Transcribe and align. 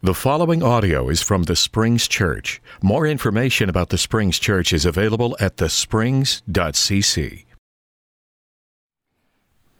The 0.00 0.14
following 0.14 0.62
audio 0.62 1.08
is 1.08 1.22
from 1.22 1.42
the 1.42 1.56
Springs 1.56 2.06
Church. 2.06 2.62
More 2.80 3.04
information 3.04 3.68
about 3.68 3.88
the 3.88 3.98
Springs 3.98 4.38
Church 4.38 4.72
is 4.72 4.84
available 4.84 5.36
at 5.40 5.56
thesprings.cc. 5.56 7.44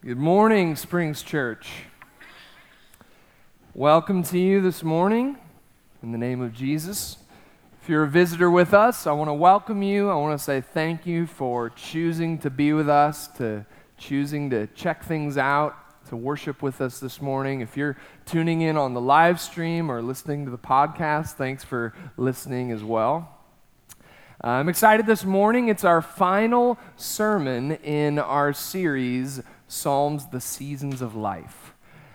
Good 0.03 0.19
morning, 0.19 0.75
Springs 0.75 1.23
Church. 1.23 1.69
Welcome 3.75 4.25
to 4.25 4.41
you 4.41 4.61
this 4.61 4.83
morning 4.83 5.39
in 6.03 6.11
the 6.11 6.19
name 6.19 6.41
of 6.41 6.53
Jesus. 6.53 7.19
If 7.81 7.89
you're 7.89 8.03
a 8.03 8.09
visitor 8.09 8.51
with 8.51 8.75
us, 8.75 9.07
I 9.07 9.13
want 9.13 9.29
to 9.29 9.35
welcome 9.35 9.85
you. 9.85 10.11
I 10.11 10.17
want 10.17 10.37
to 10.37 10.45
say 10.45 10.61
thank 10.61 11.07
you 11.07 11.29
for 11.29 11.71
choosing 11.71 12.39
to 12.39 12.51
be 12.51 12.73
with 12.73 12.89
us, 12.89 13.29
to 13.37 13.65
choosing 13.97 14.51
to 14.51 14.67
check 14.75 15.05
things 15.05 15.39
out 15.39 15.77
to 16.09 16.17
worship 16.17 16.63
with 16.63 16.81
us 16.81 17.01
this 17.01 17.21
morning. 17.21 17.61
If 17.61 17.77
you're 17.77 17.97
tuning 18.25 18.63
in 18.63 18.77
on 18.77 18.95
the 18.95 19.01
live 19.01 19.41
stream 19.41 19.91
or 19.91 20.03
listening 20.03 20.47
to 20.47 20.51
the 20.51 20.59
podcast, 20.59 21.33
thanks 21.33 21.65
for 21.65 21.95
listening 22.17 22.73
as 22.73 22.83
well. 22.83 23.35
Uh, 24.43 24.49
I'm 24.49 24.69
excited 24.69 25.05
this 25.07 25.25
morning. 25.25 25.69
It's 25.69 25.85
our 25.85 26.01
final 26.01 26.79
sermon 26.97 27.73
in 27.73 28.19
our 28.19 28.53
series, 28.53 29.43
Psalms, 29.67 30.27
the 30.29 30.41
Seasons 30.41 31.03
of 31.03 31.15
Life. 31.15 31.75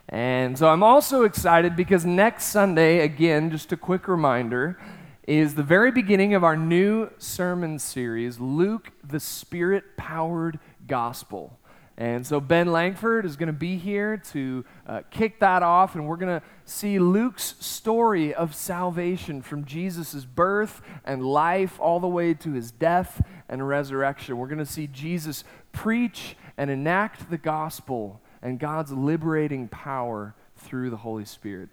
And 0.09 0.57
so 0.57 0.69
I'm 0.69 0.83
also 0.83 1.23
excited 1.23 1.75
because 1.75 2.05
next 2.05 2.45
Sunday, 2.45 2.99
again, 2.99 3.51
just 3.51 3.71
a 3.71 3.77
quick 3.77 4.07
reminder, 4.07 4.79
is 5.27 5.55
the 5.55 5.63
very 5.63 5.91
beginning 5.91 6.33
of 6.33 6.43
our 6.43 6.57
new 6.57 7.09
sermon 7.17 7.77
series, 7.77 8.39
Luke, 8.39 8.91
the 9.03 9.19
Spirit 9.19 9.97
Powered 9.97 10.59
Gospel. 10.87 11.59
And 11.97 12.25
so 12.25 12.39
Ben 12.39 12.71
Langford 12.71 13.23
is 13.25 13.35
going 13.35 13.47
to 13.47 13.53
be 13.53 13.77
here 13.77 14.17
to 14.31 14.65
uh, 14.87 15.01
kick 15.11 15.39
that 15.41 15.61
off, 15.61 15.93
and 15.93 16.07
we're 16.07 16.17
going 16.17 16.39
to 16.39 16.45
see 16.65 16.97
Luke's 16.97 17.55
story 17.59 18.33
of 18.33 18.55
salvation 18.55 19.43
from 19.43 19.63
Jesus' 19.63 20.25
birth 20.25 20.81
and 21.05 21.23
life 21.23 21.79
all 21.79 21.99
the 21.99 22.07
way 22.07 22.33
to 22.33 22.53
his 22.53 22.71
death 22.71 23.23
and 23.47 23.67
resurrection. 23.67 24.37
We're 24.37 24.47
going 24.47 24.57
to 24.57 24.65
see 24.65 24.87
Jesus 24.87 25.43
preach 25.71 26.35
and 26.57 26.71
enact 26.71 27.29
the 27.29 27.37
gospel 27.37 28.21
and 28.41 28.59
God's 28.59 28.91
liberating 28.91 29.67
power 29.67 30.33
through 30.57 30.89
the 30.89 30.97
Holy 30.97 31.25
Spirit. 31.25 31.69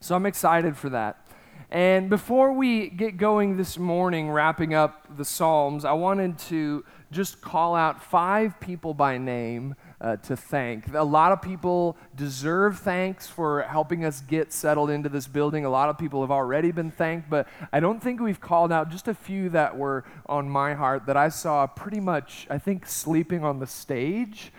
So 0.00 0.14
I'm 0.14 0.26
excited 0.26 0.76
for 0.76 0.88
that. 0.90 1.26
And 1.70 2.08
before 2.08 2.52
we 2.52 2.88
get 2.88 3.16
going 3.16 3.56
this 3.56 3.78
morning, 3.78 4.30
wrapping 4.30 4.74
up 4.74 5.16
the 5.16 5.24
Psalms, 5.24 5.84
I 5.84 5.92
wanted 5.92 6.38
to 6.40 6.84
just 7.14 7.40
call 7.40 7.74
out 7.74 8.02
five 8.02 8.58
people 8.60 8.92
by 8.92 9.16
name 9.16 9.76
uh, 10.00 10.16
to 10.16 10.36
thank. 10.36 10.92
A 10.92 11.02
lot 11.02 11.32
of 11.32 11.40
people 11.40 11.96
deserve 12.14 12.80
thanks 12.80 13.26
for 13.26 13.62
helping 13.62 14.04
us 14.04 14.20
get 14.20 14.52
settled 14.52 14.90
into 14.90 15.08
this 15.08 15.26
building. 15.26 15.64
A 15.64 15.70
lot 15.70 15.88
of 15.88 15.96
people 15.96 16.20
have 16.20 16.30
already 16.30 16.72
been 16.72 16.90
thanked, 16.90 17.30
but 17.30 17.48
I 17.72 17.80
don't 17.80 18.02
think 18.02 18.20
we've 18.20 18.40
called 18.40 18.72
out 18.72 18.90
just 18.90 19.08
a 19.08 19.14
few 19.14 19.48
that 19.50 19.78
were 19.78 20.04
on 20.26 20.50
my 20.50 20.74
heart 20.74 21.06
that 21.06 21.16
I 21.16 21.28
saw 21.28 21.66
pretty 21.66 22.00
much, 22.00 22.46
I 22.50 22.58
think, 22.58 22.86
sleeping 22.86 23.44
on 23.44 23.60
the 23.60 23.66
stage 23.66 24.52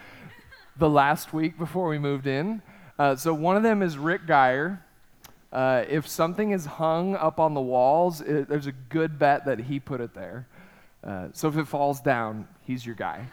the 0.77 0.89
last 0.89 1.33
week 1.33 1.57
before 1.57 1.89
we 1.89 1.99
moved 1.99 2.25
in. 2.25 2.61
Uh, 2.97 3.15
so 3.15 3.33
one 3.33 3.55
of 3.55 3.63
them 3.63 3.81
is 3.81 3.97
Rick 3.97 4.25
Geyer. 4.25 4.81
Uh, 5.51 5.85
if 5.87 6.07
something 6.07 6.51
is 6.51 6.65
hung 6.65 7.15
up 7.15 7.39
on 7.39 7.53
the 7.53 7.61
walls, 7.61 8.21
it, 8.21 8.49
there's 8.49 8.67
a 8.67 8.73
good 8.89 9.19
bet 9.19 9.45
that 9.45 9.59
he 9.59 9.79
put 9.79 10.01
it 10.01 10.13
there. 10.13 10.47
Uh, 11.05 11.27
so 11.33 11.47
if 11.47 11.57
it 11.57 11.67
falls 11.67 12.01
down, 12.01 12.47
he's 12.61 12.85
your 12.85 12.95
guy. 12.95 13.25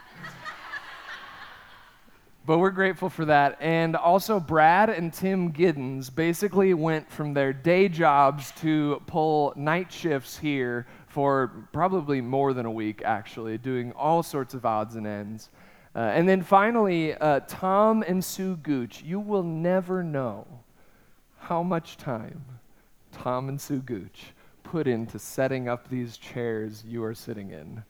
but 2.45 2.59
we're 2.59 2.69
grateful 2.69 3.09
for 3.09 3.25
that. 3.25 3.57
And 3.59 3.95
also, 3.95 4.39
Brad 4.39 4.89
and 4.89 5.11
Tim 5.11 5.51
Giddens 5.51 6.13
basically 6.13 6.73
went 6.73 7.09
from 7.09 7.33
their 7.33 7.51
day 7.51 7.89
jobs 7.89 8.51
to 8.61 9.01
pull 9.07 9.53
night 9.55 9.91
shifts 9.91 10.37
here 10.37 10.85
for 11.07 11.67
probably 11.71 12.21
more 12.21 12.53
than 12.53 12.65
a 12.65 12.71
week, 12.71 13.01
actually, 13.03 13.57
doing 13.57 13.91
all 13.93 14.21
sorts 14.21 14.53
of 14.53 14.65
odds 14.65 14.95
and 14.95 15.07
ends. 15.07 15.49
Uh, 15.95 15.99
and 15.99 16.27
then 16.27 16.41
finally, 16.41 17.13
uh, 17.15 17.39
Tom 17.47 18.03
and 18.07 18.23
Sue 18.23 18.55
Gooch. 18.57 19.03
You 19.03 19.19
will 19.19 19.43
never 19.43 20.03
know 20.03 20.47
how 21.37 21.61
much 21.61 21.97
time 21.97 22.43
Tom 23.11 23.49
and 23.49 23.59
Sue 23.59 23.79
Gooch 23.79 24.33
put 24.73 24.87
into 24.87 25.19
setting 25.19 25.69
up 25.69 25.87
these 25.87 26.17
chairs 26.17 26.83
you 26.83 27.03
are 27.03 27.13
sitting 27.13 27.51
in. 27.51 27.83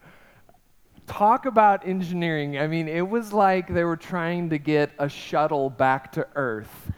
Talk 1.07 1.45
about 1.45 1.88
engineering. 1.88 2.59
I 2.59 2.67
mean, 2.67 2.89
it 2.89 3.07
was 3.07 3.31
like 3.31 3.73
they 3.73 3.85
were 3.85 3.95
trying 3.95 4.49
to 4.49 4.57
get 4.57 4.91
a 4.99 5.07
shuttle 5.07 5.69
back 5.69 6.11
to 6.11 6.27
Earth. 6.35 6.91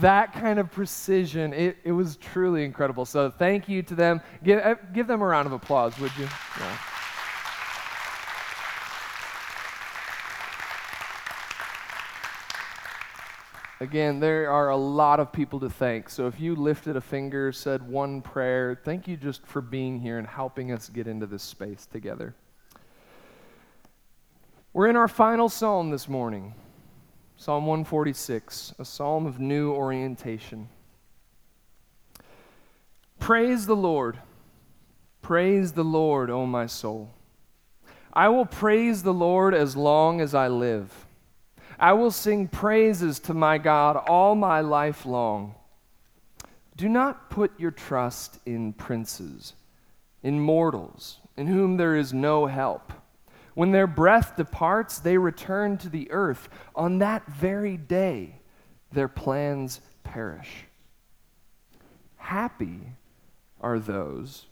that 0.00 0.32
kind 0.32 0.58
of 0.58 0.72
precision, 0.72 1.52
it, 1.52 1.76
it 1.84 1.92
was 1.92 2.16
truly 2.16 2.64
incredible. 2.64 3.04
So, 3.04 3.28
thank 3.28 3.68
you 3.68 3.82
to 3.82 3.94
them. 3.94 4.22
Give, 4.42 4.58
uh, 4.64 4.76
give 4.94 5.08
them 5.08 5.20
a 5.20 5.26
round 5.26 5.44
of 5.44 5.52
applause, 5.52 5.98
would 5.98 6.16
you? 6.16 6.26
Yeah. 6.58 6.76
Again, 13.80 14.20
there 14.20 14.50
are 14.50 14.68
a 14.70 14.76
lot 14.76 15.18
of 15.18 15.32
people 15.32 15.58
to 15.60 15.68
thank. 15.68 16.08
So 16.08 16.26
if 16.26 16.38
you 16.38 16.54
lifted 16.54 16.96
a 16.96 17.00
finger, 17.00 17.50
said 17.50 17.82
one 17.82 18.22
prayer, 18.22 18.80
thank 18.84 19.08
you 19.08 19.16
just 19.16 19.44
for 19.46 19.60
being 19.60 19.98
here 19.98 20.18
and 20.18 20.26
helping 20.26 20.70
us 20.70 20.88
get 20.88 21.08
into 21.08 21.26
this 21.26 21.42
space 21.42 21.86
together. 21.86 22.34
We're 24.72 24.88
in 24.88 24.96
our 24.96 25.08
final 25.08 25.48
psalm 25.48 25.90
this 25.90 26.08
morning 26.08 26.54
Psalm 27.36 27.66
146, 27.66 28.74
a 28.78 28.84
psalm 28.84 29.26
of 29.26 29.40
new 29.40 29.72
orientation. 29.72 30.68
Praise 33.18 33.66
the 33.66 33.76
Lord. 33.76 34.18
Praise 35.20 35.72
the 35.72 35.82
Lord, 35.82 36.30
O 36.30 36.46
my 36.46 36.66
soul. 36.66 37.10
I 38.12 38.28
will 38.28 38.46
praise 38.46 39.02
the 39.02 39.12
Lord 39.12 39.52
as 39.52 39.76
long 39.76 40.20
as 40.20 40.34
I 40.34 40.46
live. 40.46 41.03
I 41.78 41.92
will 41.92 42.10
sing 42.10 42.48
praises 42.48 43.18
to 43.20 43.34
my 43.34 43.58
God 43.58 43.96
all 43.96 44.34
my 44.34 44.60
life 44.60 45.06
long. 45.06 45.54
Do 46.76 46.88
not 46.88 47.30
put 47.30 47.58
your 47.58 47.70
trust 47.70 48.38
in 48.46 48.72
princes, 48.72 49.54
in 50.22 50.40
mortals, 50.40 51.18
in 51.36 51.46
whom 51.46 51.76
there 51.76 51.96
is 51.96 52.12
no 52.12 52.46
help. 52.46 52.92
When 53.54 53.70
their 53.70 53.86
breath 53.86 54.36
departs, 54.36 54.98
they 54.98 55.16
return 55.16 55.78
to 55.78 55.88
the 55.88 56.10
earth. 56.10 56.48
On 56.74 56.98
that 56.98 57.26
very 57.26 57.76
day, 57.76 58.40
their 58.92 59.08
plans 59.08 59.80
perish. 60.02 60.64
Happy 62.16 62.80
are 63.60 63.78
those 63.78 64.46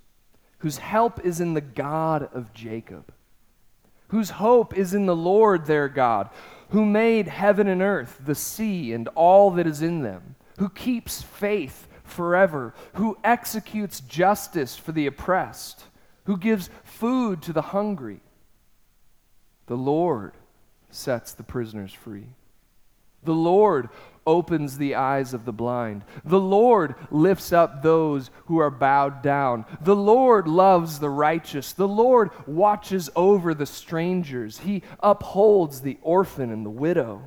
whose 0.59 0.79
help 0.79 1.25
is 1.25 1.41
in 1.41 1.55
the 1.55 1.61
God 1.61 2.29
of 2.33 2.55
Jacob, 2.55 3.13
whose 4.09 4.31
hope 4.31 4.77
is 4.77 4.95
in 4.95 5.07
the 5.07 5.17
Lord 5.17 5.67
their 5.67 5.89
God 5.89 6.31
who 6.73 6.87
made 6.87 7.29
heaven 7.29 7.69
and 7.69 7.83
earth, 7.83 8.19
the 8.25 8.35
sea, 8.35 8.95
and 8.95 9.07
all 9.09 9.51
that 9.53 9.67
is 9.67 9.83
in 9.83 10.03
them, 10.03 10.35
who 10.59 10.71
keeps 10.71 11.21
faith 11.21 11.87
forever, 12.03 12.75
who 12.95 13.17
executes 13.23 14.01
justice 14.01 14.75
for 14.77 14.93
the 14.93 15.07
oppressed, 15.07 15.85
who 16.25 16.37
gives 16.37 16.71
food 16.83 17.43
to 17.43 17.53
the 17.53 17.63
hungry. 17.63 18.21
The 19.67 19.77
Lord 19.77 20.33
sets 20.91 21.33
the 21.33 21.43
prisoners 21.43 21.93
free. 21.93 22.29
The 23.23 23.35
Lord 23.35 23.91
opens 24.27 24.79
the 24.79 24.95
eyes 24.95 25.35
of 25.35 25.45
the 25.45 25.53
blind. 25.53 26.05
The 26.25 26.41
Lord 26.41 26.95
lifts 27.11 27.53
up 27.53 27.83
those 27.83 28.31
who 28.47 28.59
are 28.59 28.71
bowed 28.71 29.23
down. 29.23 29.65
The 29.81 29.97
Lord 29.97 30.47
loves 30.47 30.99
the 30.99 31.11
righteous. 31.11 31.73
The 31.73 31.89
Lord 31.89 32.31
watches 32.47 33.11
over 33.17 33.55
the 33.55 33.67
strangers. 33.67 34.59
He 34.59 34.83
upholds 35.01 35.81
the 35.81 35.99
orphan 36.03 36.51
and 36.51 36.65
the 36.65 36.71
widow. 36.71 37.23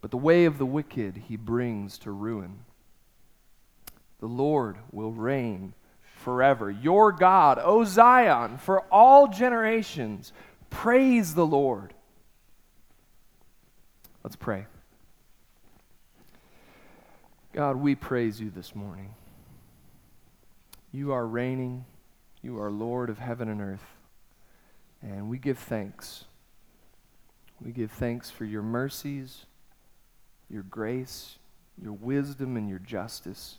But 0.00 0.10
the 0.10 0.16
way 0.16 0.44
of 0.44 0.58
the 0.58 0.66
wicked 0.66 1.16
he 1.28 1.36
brings 1.36 1.98
to 1.98 2.10
ruin. 2.10 2.60
The 4.20 4.26
Lord 4.26 4.76
will 4.92 5.12
reign 5.12 5.74
forever. 6.24 6.70
Your 6.70 7.12
God, 7.12 7.58
O 7.62 7.84
Zion, 7.84 8.58
for 8.58 8.80
all 8.90 9.28
generations, 9.28 10.32
praise 10.70 11.34
the 11.34 11.46
Lord. 11.46 11.92
Let's 14.22 14.36
pray. 14.36 14.66
God, 17.54 17.76
we 17.76 17.94
praise 17.94 18.40
you 18.40 18.50
this 18.50 18.74
morning. 18.74 19.14
You 20.90 21.12
are 21.12 21.24
reigning, 21.24 21.84
you 22.42 22.60
are 22.60 22.68
Lord 22.68 23.08
of 23.08 23.18
heaven 23.20 23.48
and 23.48 23.60
earth, 23.60 23.94
and 25.00 25.30
we 25.30 25.38
give 25.38 25.60
thanks. 25.60 26.24
We 27.64 27.70
give 27.70 27.92
thanks 27.92 28.28
for 28.28 28.44
your 28.44 28.62
mercies, 28.62 29.46
your 30.50 30.64
grace, 30.64 31.36
your 31.80 31.92
wisdom, 31.92 32.56
and 32.56 32.68
your 32.68 32.80
justice. 32.80 33.58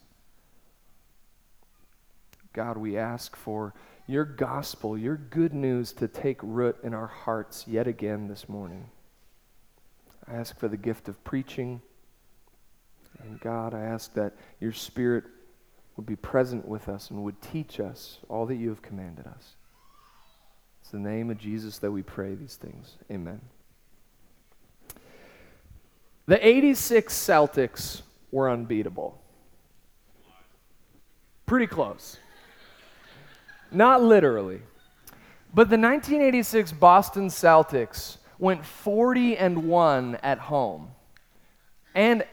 God, 2.51 2.75
we 2.75 2.97
ask 2.97 3.33
for 3.33 3.73
your 4.07 4.25
gospel, 4.25 4.97
your 4.97 5.15
good 5.15 5.53
news 5.53 5.93
to 5.93 6.09
take 6.09 6.39
root 6.43 6.75
in 6.83 6.93
our 6.93 7.07
hearts 7.07 7.63
yet 7.65 7.87
again 7.87 8.27
this 8.27 8.49
morning. 8.49 8.89
I 10.27 10.33
ask 10.33 10.59
for 10.59 10.67
the 10.67 10.75
gift 10.75 11.07
of 11.07 11.23
preaching. 11.23 11.79
And 13.23 13.39
God, 13.39 13.73
I 13.73 13.81
ask 13.81 14.13
that 14.13 14.33
your 14.59 14.71
Spirit 14.71 15.25
would 15.97 16.05
be 16.05 16.15
present 16.15 16.67
with 16.67 16.89
us 16.89 17.09
and 17.09 17.23
would 17.23 17.41
teach 17.41 17.79
us 17.79 18.19
all 18.29 18.45
that 18.45 18.55
you 18.55 18.69
have 18.69 18.81
commanded 18.81 19.27
us. 19.27 19.55
It's 20.81 20.91
the 20.91 20.99
name 20.99 21.31
of 21.31 21.37
Jesus 21.37 21.79
that 21.79 21.91
we 21.91 22.03
pray 22.03 22.35
these 22.35 22.57
things. 22.57 22.95
Amen. 23.11 23.41
The 26.27 26.45
86 26.45 27.13
Celtics 27.13 28.01
were 28.31 28.49
unbeatable. 28.49 29.21
Pretty 31.45 31.67
close. 31.67 32.17
Not 33.71 34.03
literally. 34.03 34.61
But 35.53 35.69
the 35.69 35.77
1986 35.77 36.71
Boston 36.73 37.27
Celtics 37.27 38.17
went 38.39 38.65
40 38.65 39.37
and 39.37 39.67
1 39.67 40.15
at 40.21 40.39
home. 40.39 40.89
And 41.93 42.25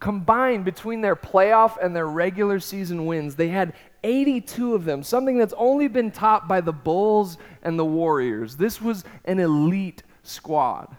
combined 0.00 0.64
between 0.64 1.02
their 1.02 1.14
playoff 1.14 1.76
and 1.80 1.94
their 1.94 2.08
regular 2.08 2.58
season 2.58 3.06
wins, 3.06 3.36
they 3.36 3.48
had 3.48 3.74
82 4.02 4.74
of 4.74 4.84
them, 4.84 5.02
something 5.02 5.36
that's 5.36 5.54
only 5.56 5.86
been 5.88 6.10
topped 6.10 6.48
by 6.48 6.62
the 6.62 6.72
Bulls 6.72 7.36
and 7.62 7.78
the 7.78 7.84
Warriors. 7.84 8.56
This 8.56 8.80
was 8.80 9.04
an 9.26 9.38
elite 9.38 10.02
squad. 10.22 10.96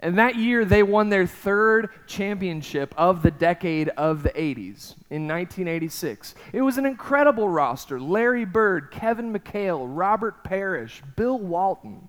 And 0.00 0.18
that 0.18 0.36
year, 0.36 0.64
they 0.66 0.82
won 0.82 1.08
their 1.08 1.26
third 1.26 1.88
championship 2.06 2.92
of 2.98 3.22
the 3.22 3.30
decade 3.30 3.88
of 3.90 4.22
the 4.22 4.30
80s 4.30 4.94
in 5.08 5.26
1986. 5.26 6.34
It 6.52 6.60
was 6.60 6.76
an 6.76 6.84
incredible 6.84 7.48
roster 7.48 7.98
Larry 7.98 8.44
Bird, 8.44 8.90
Kevin 8.90 9.32
McHale, 9.32 9.86
Robert 9.88 10.44
Parish, 10.44 11.02
Bill 11.14 11.38
Walton. 11.38 12.08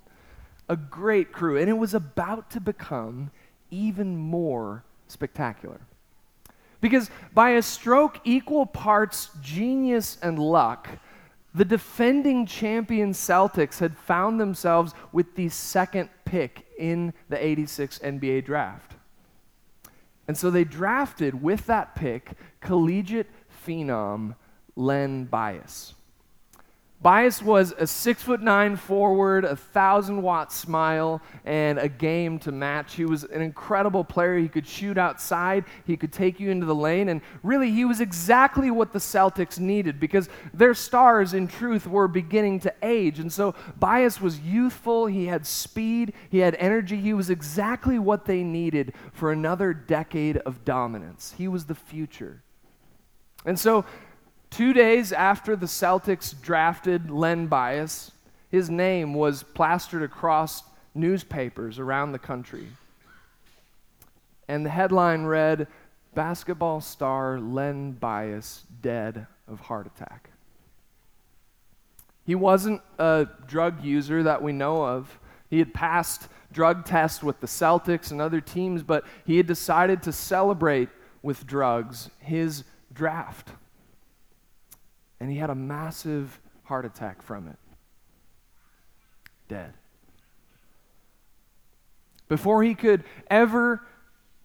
A 0.68 0.75
great 0.75 1.31
crew. 1.31 1.58
And 1.58 1.69
it 1.69 1.78
was 1.78 1.94
about 1.94 2.50
to 2.52 2.60
become 2.60 3.31
even 3.72 4.18
more 4.18 4.84
spectacular. 5.08 5.80
Because 6.82 7.10
by 7.34 7.52
a 7.52 7.62
stroke 7.62 8.20
equal 8.24 8.66
parts 8.66 9.30
genius 9.42 10.18
and 10.22 10.38
luck, 10.38 10.88
the 11.54 11.66
defending 11.66 12.46
champion 12.46 13.14
Celtics 13.14 13.80
had 13.80 13.98
found 13.98 14.40
themselves 14.40 14.94
with 15.12 15.36
the 15.36 15.50
second 15.50 16.10
pick 16.24 16.68
in 16.78 17.14
the 17.30 17.44
86 17.44 17.98
NBA 18.00 18.46
draft. 18.46 18.94
And 20.28 20.38
so 20.38 20.52
they 20.52 20.64
drafted 20.64 21.42
with 21.42 21.66
that 21.68 21.96
pick 21.96 22.32
collegiate 22.60 23.30
phenom 23.66 24.36
Len 24.76 25.26
Bias. 25.26 25.96
Bias 27.00 27.44
was 27.44 27.76
a 27.78 27.86
six 27.86 28.24
foot 28.24 28.42
nine 28.42 28.76
forward, 28.76 29.46
a 29.46 29.56
thousand 29.56 30.24
watt 30.24 30.52
smile, 30.52 31.22
and 31.46 31.78
a 31.78 31.88
game 31.88 32.40
to 32.40 32.52
match. 32.52 32.96
He 32.96 33.06
was 33.06 33.24
an 33.24 33.42
incredible 33.42 34.04
player. 34.04 34.36
He 34.38 34.48
could 34.48 34.66
shoot 34.66 34.98
outside, 34.98 35.66
he 35.86 35.96
could 35.96 36.12
take 36.12 36.40
you 36.40 36.50
into 36.50 36.66
the 36.66 36.74
lane, 36.74 37.10
and 37.10 37.22
really, 37.44 37.70
he 37.70 37.86
was 37.86 38.02
exactly 38.02 38.72
what 38.72 38.94
the 38.94 39.00
Celtics 39.00 39.60
needed 39.60 40.00
because 40.00 40.28
their 40.56 40.74
stars, 40.74 41.36
in 41.36 41.48
truth, 41.48 41.86
were 41.86 42.08
beginning 42.08 42.60
to 42.62 42.74
age. 42.82 43.20
And 43.20 43.32
so, 43.32 43.54
Bias 43.80 44.20
was 44.20 44.40
youthful, 44.40 45.06
he 45.06 45.28
had 45.28 45.46
speed, 45.46 46.14
he 46.30 46.40
had 46.40 46.56
energy. 46.56 46.98
He 46.98 47.14
was 47.14 47.30
exactly 47.30 48.00
what 48.00 48.26
they 48.26 48.44
needed 48.44 48.94
for 49.14 49.32
another 49.32 49.72
decade 49.72 50.38
of 50.38 50.66
dominance. 50.66 51.36
He 51.38 51.48
was 51.48 51.66
the 51.66 51.76
future. 51.76 52.42
And 53.46 53.60
so, 53.60 53.86
Two 54.50 54.74
days 54.74 55.12
after 55.12 55.56
the 55.56 55.66
Celtics 55.66 56.34
drafted 56.42 57.12
Len 57.12 57.48
Bias, 57.48 58.12
his 58.50 58.70
name 58.70 59.14
was 59.14 59.44
plastered 59.44 60.04
across 60.04 60.64
newspapers 60.96 61.80
around 61.80 62.12
the 62.12 62.20
country. 62.20 62.68
And 64.48 64.66
the 64.66 64.70
headline 64.70 65.26
read 65.26 65.68
Basketball 66.16 66.82
star 66.82 67.40
Len 67.40 67.92
Bias 67.92 68.64
dead 68.82 69.28
of 69.48 69.60
heart 69.60 69.86
attack. 69.86 70.30
He 72.26 72.36
wasn't 72.36 72.82
a 72.98 73.28
drug 73.48 73.84
user 73.84 74.24
that 74.24 74.42
we 74.42 74.52
know 74.52 74.84
of. 74.84 75.20
He 75.50 75.60
had 75.60 75.74
passed 75.74 76.28
drug 76.52 76.86
tests 76.86 77.22
with 77.22 77.40
the 77.40 77.48
Celtics 77.48 78.12
and 78.12 78.20
other 78.22 78.42
teams, 78.42 78.84
but 78.84 79.06
he 79.26 79.38
had 79.38 79.48
decided 79.48 80.02
to 80.04 80.12
celebrate 80.12 80.90
with 81.22 81.46
drugs 81.46 82.10
his 82.20 82.64
draft 82.94 83.52
and 85.19 85.31
he 85.31 85.38
had 85.38 85.50
a 85.50 85.56
massive 85.56 86.40
heart 86.64 86.86
attack 86.86 87.22
from 87.22 87.48
it. 87.48 87.58
Dead. 89.48 89.74
Before 92.28 92.62
he 92.62 92.75
could 92.75 93.04
ever 93.30 93.81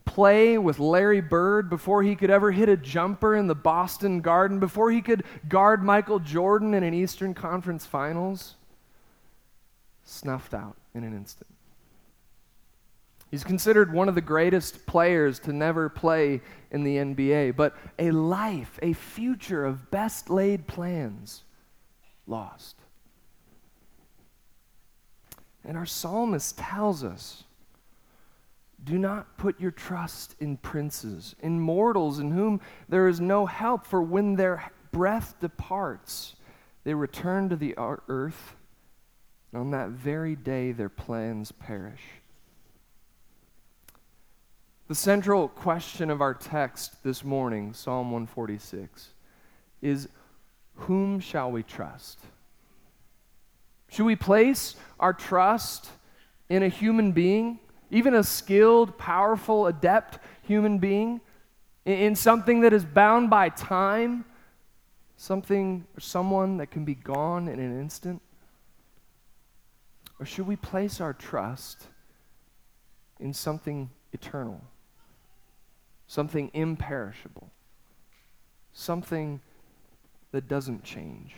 play 0.05 0.59
with 0.59 0.79
Larry 0.79 1.21
Bird, 1.21 1.69
before 1.69 2.03
he 2.03 2.15
could 2.15 2.31
ever 2.31 2.53
hit 2.53 2.69
a 2.69 2.77
jumper 2.77 3.35
in 3.35 3.47
the 3.47 3.55
Boston 3.55 4.21
Garden, 4.21 4.61
before 4.61 4.91
he 4.91 5.01
could 5.01 5.25
guard 5.49 5.83
Michael 5.83 6.19
Jordan 6.19 6.75
in 6.75 6.83
an 6.83 6.95
Eastern 6.95 7.35
Conference 7.35 7.87
Finals, 7.87 8.55
snuffed 10.05 10.55
out 10.55 10.77
in 10.95 11.05
an 11.05 11.15
instant. 11.15 11.51
He's 13.33 13.45
considered 13.45 13.95
one 13.95 14.11
of 14.11 14.15
the 14.15 14.21
greatest 14.21 14.85
players 14.85 15.39
to 15.41 15.55
never 15.55 15.89
play 15.89 16.43
in 16.71 16.85
the 16.85 16.99
NBA, 16.99 17.57
but 17.57 17.75
a 17.99 18.11
life, 18.11 18.79
a 18.83 18.93
future 18.93 19.65
of 19.65 19.91
best 19.91 20.29
laid 20.29 20.67
plans 20.67 21.43
lost. 22.27 22.77
And 25.65 25.79
our 25.79 25.87
psalmist 25.87 26.59
tells 26.59 27.03
us 27.03 27.45
do 28.85 28.99
not 28.99 29.39
put 29.39 29.59
your 29.59 29.71
trust 29.71 30.35
in 30.39 30.59
princes, 30.59 31.35
in 31.41 31.59
mortals 31.59 32.19
in 32.19 32.33
whom 32.33 32.61
there 32.91 33.09
is 33.09 33.19
no 33.19 33.47
help, 33.47 33.87
for 33.87 34.03
when 34.03 34.37
their 34.37 34.71
breath 34.91 35.37
departs, 35.41 36.37
they 36.85 36.93
return 36.93 37.49
to 37.49 37.57
the 37.57 37.75
earth, 37.79 38.57
and 39.53 39.61
on 39.63 39.71
that 39.71 39.89
very 39.89 40.37
day 40.37 40.73
their 40.73 40.91
plans 40.91 41.51
perish. 41.51 42.03
The 44.93 44.97
central 44.97 45.49
question 45.49 46.11
of 46.11 46.21
our 46.21 46.35
text 46.35 47.03
this 47.03 47.25
morning, 47.25 47.73
Psalm 47.73 48.11
146, 48.11 49.09
is 49.81 50.07
Whom 50.75 51.19
shall 51.19 51.51
we 51.51 51.63
trust? 51.63 52.19
Should 53.89 54.05
we 54.05 54.17
place 54.17 54.77
our 55.01 55.15
trust 55.15 55.89
in 56.51 56.63
a 56.63 56.69
human 56.69 57.13
being, 57.13 57.59
even 57.91 58.13
a 58.13 58.23
skilled, 58.23 58.99
powerful, 58.99 59.67
adept 59.67 60.19
human 60.43 60.77
being, 60.77 61.23
in 61.87 62.15
something 62.15 62.61
that 62.61 62.75
is 62.75 62.85
bound 62.85 63.31
by 63.31 63.49
time, 63.49 64.27
something 65.17 65.87
or 65.97 66.01
someone 66.01 66.59
that 66.59 66.71
can 66.71 66.85
be 66.85 66.97
gone 66.97 67.49
in 67.49 67.59
an 67.59 67.81
instant? 67.81 68.21
Or 70.21 70.27
should 70.27 70.47
we 70.47 70.57
place 70.57 71.01
our 71.01 71.15
trust 71.15 71.87
in 73.19 73.33
something 73.33 73.89
eternal? 74.13 74.61
Something 76.13 76.51
imperishable, 76.53 77.51
something 78.75 79.41
that 80.31 80.47
doesn't 80.47 80.85
change? 80.85 81.35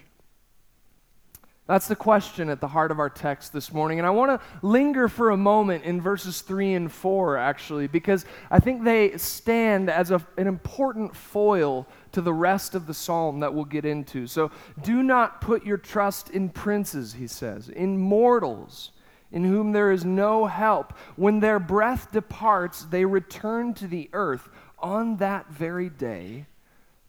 That's 1.69 1.87
the 1.87 1.95
question 1.95 2.51
at 2.51 2.61
the 2.61 2.67
heart 2.67 2.91
of 2.91 2.99
our 2.99 3.09
text 3.09 3.53
this 3.53 3.73
morning. 3.73 3.99
And 4.01 4.07
I 4.07 4.11
want 4.11 4.33
to 4.33 4.67
linger 4.67 5.07
for 5.09 5.31
a 5.31 5.37
moment 5.37 5.85
in 5.85 6.01
verses 6.01 6.41
3 6.41 6.75
and 6.75 6.93
4, 6.93 7.37
actually, 7.37 7.87
because 7.87 8.27
I 8.51 8.59
think 8.59 8.83
they 8.83 9.17
stand 9.17 9.89
as 9.89 10.11
a, 10.11 10.21
an 10.37 10.49
important 10.49 11.15
foil 11.15 11.87
to 12.11 12.21
the 12.21 12.35
rest 12.35 12.75
of 12.75 12.89
the 12.89 12.95
psalm 12.95 13.41
that 13.41 13.55
we'll 13.55 13.65
get 13.65 13.85
into. 13.85 14.27
So 14.27 14.51
do 14.83 15.05
not 15.05 15.41
put 15.41 15.65
your 15.65 15.79
trust 15.79 16.31
in 16.31 16.49
princes, 16.49 17.15
he 17.15 17.29
says, 17.29 17.69
in 17.69 17.97
mortals 17.97 18.91
in 19.35 19.43
whom 19.43 19.73
there 19.73 19.91
is 19.91 20.05
no 20.05 20.47
help. 20.47 20.97
When 21.17 21.41
their 21.41 21.59
breath 21.59 22.13
departs, 22.13 22.85
they 22.85 23.05
return 23.05 23.75
to 23.75 23.89
the 23.89 24.09
earth. 24.13 24.49
On 24.85 25.17
that 25.17 25.49
very 25.49 25.89
day, 25.89 26.45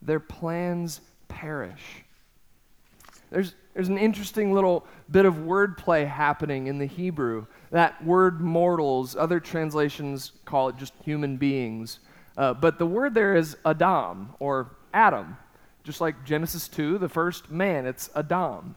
their 0.01 0.21
plans 0.21 1.01
perish. 1.27 2.05
There's, 3.31 3.53
there's 3.73 3.89
an 3.89 3.97
interesting 3.97 4.53
little 4.53 4.85
bit 5.11 5.25
of 5.25 5.33
wordplay 5.33 6.07
happening 6.07 6.67
in 6.67 6.77
the 6.77 6.85
Hebrew. 6.85 7.47
That 7.71 8.01
word 8.05 8.39
mortals, 8.39 9.17
other 9.17 9.41
translations 9.41 10.31
call 10.45 10.69
it 10.69 10.77
just 10.77 10.93
human 11.03 11.35
beings. 11.35 11.99
Uh, 12.37 12.53
but 12.53 12.79
the 12.79 12.85
word 12.85 13.13
there 13.13 13.35
is 13.35 13.57
Adam 13.65 14.33
or 14.39 14.77
Adam, 14.93 15.35
just 15.83 15.99
like 15.99 16.23
Genesis 16.23 16.69
2, 16.69 16.97
the 16.97 17.09
first 17.09 17.51
man, 17.51 17.85
it's 17.85 18.09
Adam. 18.15 18.75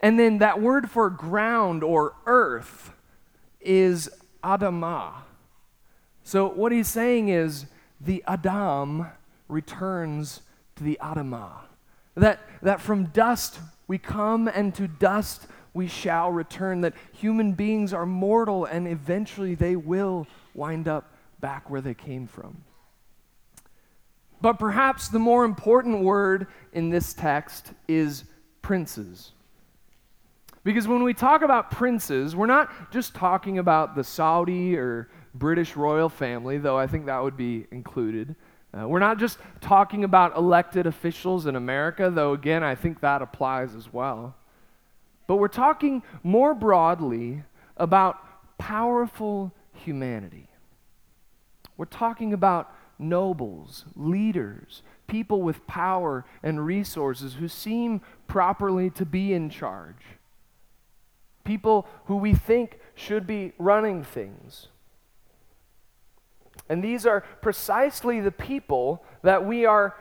And 0.00 0.18
then 0.18 0.38
that 0.38 0.58
word 0.58 0.90
for 0.90 1.10
ground 1.10 1.84
or 1.84 2.14
earth 2.24 2.92
is 3.60 4.08
Adamah. 4.42 5.12
So 6.24 6.48
what 6.48 6.72
he's 6.72 6.88
saying 6.88 7.28
is 7.28 7.66
the 8.00 8.22
Adam 8.26 9.06
returns 9.48 10.42
to 10.76 10.84
the 10.84 10.98
Adamah. 11.02 11.60
That, 12.14 12.40
that 12.62 12.80
from 12.80 13.06
dust 13.06 13.58
we 13.88 13.98
come 13.98 14.48
and 14.48 14.74
to 14.74 14.88
dust 14.88 15.46
we 15.74 15.86
shall 15.86 16.30
return. 16.30 16.80
That 16.80 16.94
human 17.12 17.52
beings 17.52 17.92
are 17.92 18.06
mortal 18.06 18.64
and 18.64 18.88
eventually 18.88 19.54
they 19.54 19.76
will 19.76 20.26
wind 20.54 20.88
up 20.88 21.12
back 21.40 21.68
where 21.70 21.80
they 21.80 21.94
came 21.94 22.26
from. 22.26 22.64
But 24.40 24.58
perhaps 24.58 25.08
the 25.08 25.18
more 25.18 25.44
important 25.44 26.02
word 26.02 26.46
in 26.72 26.90
this 26.90 27.14
text 27.14 27.72
is 27.88 28.24
princes. 28.62 29.32
Because 30.64 30.88
when 30.88 31.04
we 31.04 31.14
talk 31.14 31.42
about 31.42 31.70
princes, 31.70 32.34
we're 32.34 32.46
not 32.46 32.90
just 32.90 33.14
talking 33.14 33.58
about 33.58 33.94
the 33.94 34.02
Saudi 34.02 34.76
or 34.76 35.08
British 35.38 35.76
royal 35.76 36.08
family, 36.08 36.58
though 36.58 36.78
I 36.78 36.86
think 36.86 37.06
that 37.06 37.22
would 37.22 37.36
be 37.36 37.66
included. 37.70 38.34
Uh, 38.76 38.88
we're 38.88 38.98
not 38.98 39.18
just 39.18 39.38
talking 39.60 40.04
about 40.04 40.36
elected 40.36 40.86
officials 40.86 41.46
in 41.46 41.56
America, 41.56 42.10
though 42.12 42.32
again, 42.32 42.62
I 42.62 42.74
think 42.74 43.00
that 43.00 43.22
applies 43.22 43.74
as 43.74 43.92
well. 43.92 44.34
But 45.26 45.36
we're 45.36 45.48
talking 45.48 46.02
more 46.22 46.54
broadly 46.54 47.42
about 47.76 48.18
powerful 48.58 49.52
humanity. 49.72 50.48
We're 51.76 51.86
talking 51.86 52.32
about 52.32 52.72
nobles, 52.98 53.84
leaders, 53.94 54.82
people 55.06 55.42
with 55.42 55.66
power 55.66 56.24
and 56.42 56.64
resources 56.64 57.34
who 57.34 57.48
seem 57.48 58.00
properly 58.26 58.90
to 58.90 59.04
be 59.04 59.32
in 59.32 59.50
charge 59.50 60.02
people 61.46 61.86
who 62.06 62.16
we 62.16 62.34
think 62.34 62.78
should 62.94 63.26
be 63.26 63.52
running 63.56 64.04
things. 64.04 64.68
And 66.68 66.82
these 66.82 67.06
are 67.06 67.22
precisely 67.40 68.20
the 68.20 68.32
people 68.32 69.04
that 69.22 69.44
we 69.44 69.64
are 69.64 69.94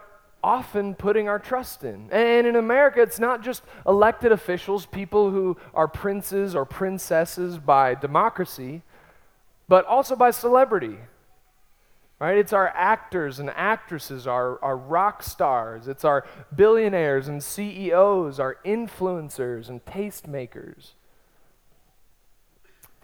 often 0.44 0.94
putting 0.94 1.28
our 1.28 1.40
trust 1.40 1.84
in. 1.84 2.08
And 2.12 2.46
in 2.46 2.56
America, 2.56 3.02
it's 3.02 3.20
not 3.20 3.44
just 3.44 3.64
elected 3.88 4.32
officials, 4.32 4.86
people 4.86 5.32
who 5.32 5.58
are 5.74 5.88
princes 5.88 6.56
or 6.56 6.66
princesses 6.66 7.58
by 7.58 7.96
democracy, 7.96 8.84
but 9.68 9.86
also 9.86 10.16
by 10.16 10.30
celebrity. 10.32 10.98
Right? 12.20 12.38
It's 12.38 12.54
our 12.54 12.68
actors 12.70 13.40
and 13.40 13.50
actresses, 13.50 14.26
our, 14.26 14.64
our 14.64 14.78
rock 14.78 15.22
stars, 15.22 15.88
it's 15.88 16.06
our 16.06 16.26
billionaires 16.56 17.28
and 17.28 17.44
CEOs, 17.44 18.40
our 18.40 18.58
influencers 18.64 19.68
and 19.68 19.84
tastemakers. 19.84 20.92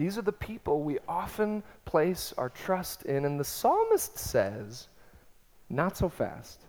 These 0.01 0.17
are 0.17 0.24
the 0.24 0.31
people 0.31 0.81
we 0.81 0.98
often 1.08 1.62
place 1.86 2.34
our 2.36 2.50
trust 2.50 3.03
in. 3.03 3.24
And 3.24 3.39
the 3.39 3.43
psalmist 3.43 4.17
says, 4.17 4.88
not 5.70 5.96
so 5.96 6.10
fast. 6.10 6.60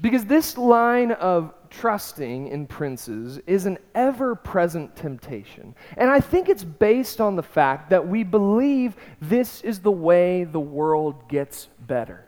Because 0.00 0.24
this 0.24 0.58
line 0.58 1.12
of 1.12 1.54
trusting 1.70 2.48
in 2.48 2.66
princes 2.66 3.38
is 3.46 3.66
an 3.66 3.78
ever 3.94 4.34
present 4.34 4.96
temptation. 4.96 5.76
And 5.96 6.10
I 6.10 6.18
think 6.18 6.48
it's 6.48 6.64
based 6.64 7.20
on 7.20 7.36
the 7.36 7.42
fact 7.44 7.90
that 7.90 8.08
we 8.08 8.24
believe 8.24 8.96
this 9.20 9.60
is 9.60 9.78
the 9.78 9.92
way 9.92 10.42
the 10.42 10.58
world 10.58 11.28
gets 11.28 11.68
better. 11.86 12.24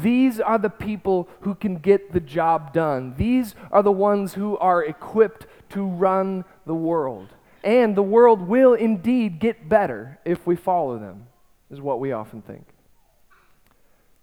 These 0.00 0.40
are 0.40 0.56
the 0.56 0.70
people 0.70 1.28
who 1.42 1.54
can 1.54 1.76
get 1.76 2.12
the 2.14 2.20
job 2.20 2.72
done. 2.72 3.16
These 3.18 3.54
are 3.70 3.82
the 3.82 3.92
ones 3.92 4.32
who 4.32 4.56
are 4.56 4.82
equipped 4.82 5.46
to 5.70 5.84
run 5.84 6.46
the 6.64 6.74
world. 6.74 7.28
And 7.62 7.94
the 7.94 8.02
world 8.02 8.40
will 8.40 8.74
indeed 8.74 9.38
get 9.38 9.68
better 9.68 10.18
if 10.24 10.46
we 10.46 10.56
follow 10.56 10.98
them, 10.98 11.26
is 11.70 11.80
what 11.80 12.00
we 12.00 12.12
often 12.12 12.42
think. 12.42 12.66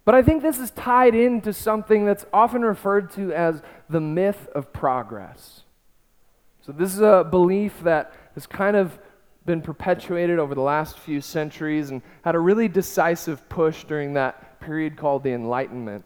But 0.06 0.16
I 0.16 0.24
think 0.24 0.42
this 0.42 0.58
is 0.58 0.72
tied 0.72 1.16
into 1.16 1.52
something 1.52 2.06
that's 2.06 2.26
often 2.32 2.62
referred 2.62 3.12
to 3.12 3.34
as 3.34 3.62
the 3.90 4.00
myth 4.00 4.48
of 4.56 4.72
progress. 4.72 5.64
So, 6.62 6.72
this 6.72 6.94
is 6.94 7.02
a 7.02 7.28
belief 7.30 7.82
that 7.84 8.14
has 8.34 8.48
kind 8.48 8.76
of 8.76 8.98
been 9.46 9.62
perpetuated 9.62 10.40
over 10.40 10.54
the 10.54 10.62
last 10.62 10.98
few 11.00 11.22
centuries 11.22 11.90
and 11.90 12.02
had 12.22 12.36
a 12.36 12.40
really 12.40 12.68
decisive 12.68 13.48
push 13.50 13.86
during 13.86 14.14
that 14.14 14.60
period 14.60 14.98
called 14.98 15.24
the 15.24 15.32
Enlightenment. 15.32 16.04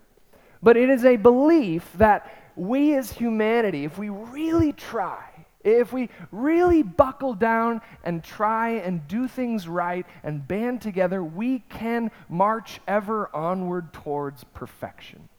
But 0.63 0.77
it 0.77 0.89
is 0.89 1.03
a 1.03 1.15
belief 1.15 1.91
that 1.95 2.31
we 2.55 2.95
as 2.95 3.11
humanity, 3.11 3.83
if 3.85 3.97
we 3.97 4.09
really 4.09 4.73
try, 4.73 5.30
if 5.63 5.93
we 5.93 6.09
really 6.31 6.83
buckle 6.83 7.33
down 7.33 7.81
and 8.03 8.23
try 8.23 8.69
and 8.69 9.07
do 9.07 9.27
things 9.27 9.67
right 9.67 10.05
and 10.23 10.47
band 10.47 10.81
together, 10.81 11.23
we 11.23 11.59
can 11.69 12.11
march 12.29 12.79
ever 12.87 13.29
onward 13.35 13.93
towards 13.93 14.43
perfection. 14.43 15.29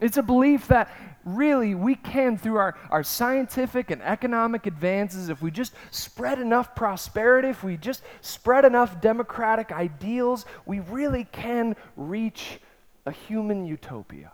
It's 0.00 0.16
a 0.16 0.22
belief 0.22 0.66
that 0.66 0.90
really 1.24 1.76
we 1.76 1.94
can, 1.94 2.36
through 2.36 2.56
our, 2.56 2.76
our 2.90 3.04
scientific 3.04 3.92
and 3.92 4.02
economic 4.02 4.66
advances, 4.66 5.28
if 5.28 5.40
we 5.40 5.52
just 5.52 5.74
spread 5.92 6.40
enough 6.40 6.74
prosperity, 6.74 7.48
if 7.48 7.62
we 7.62 7.76
just 7.76 8.02
spread 8.20 8.64
enough 8.64 9.00
democratic 9.00 9.70
ideals, 9.70 10.44
we 10.66 10.80
really 10.80 11.24
can 11.30 11.76
reach 11.96 12.58
a 13.06 13.12
human 13.12 13.64
utopia. 13.64 14.32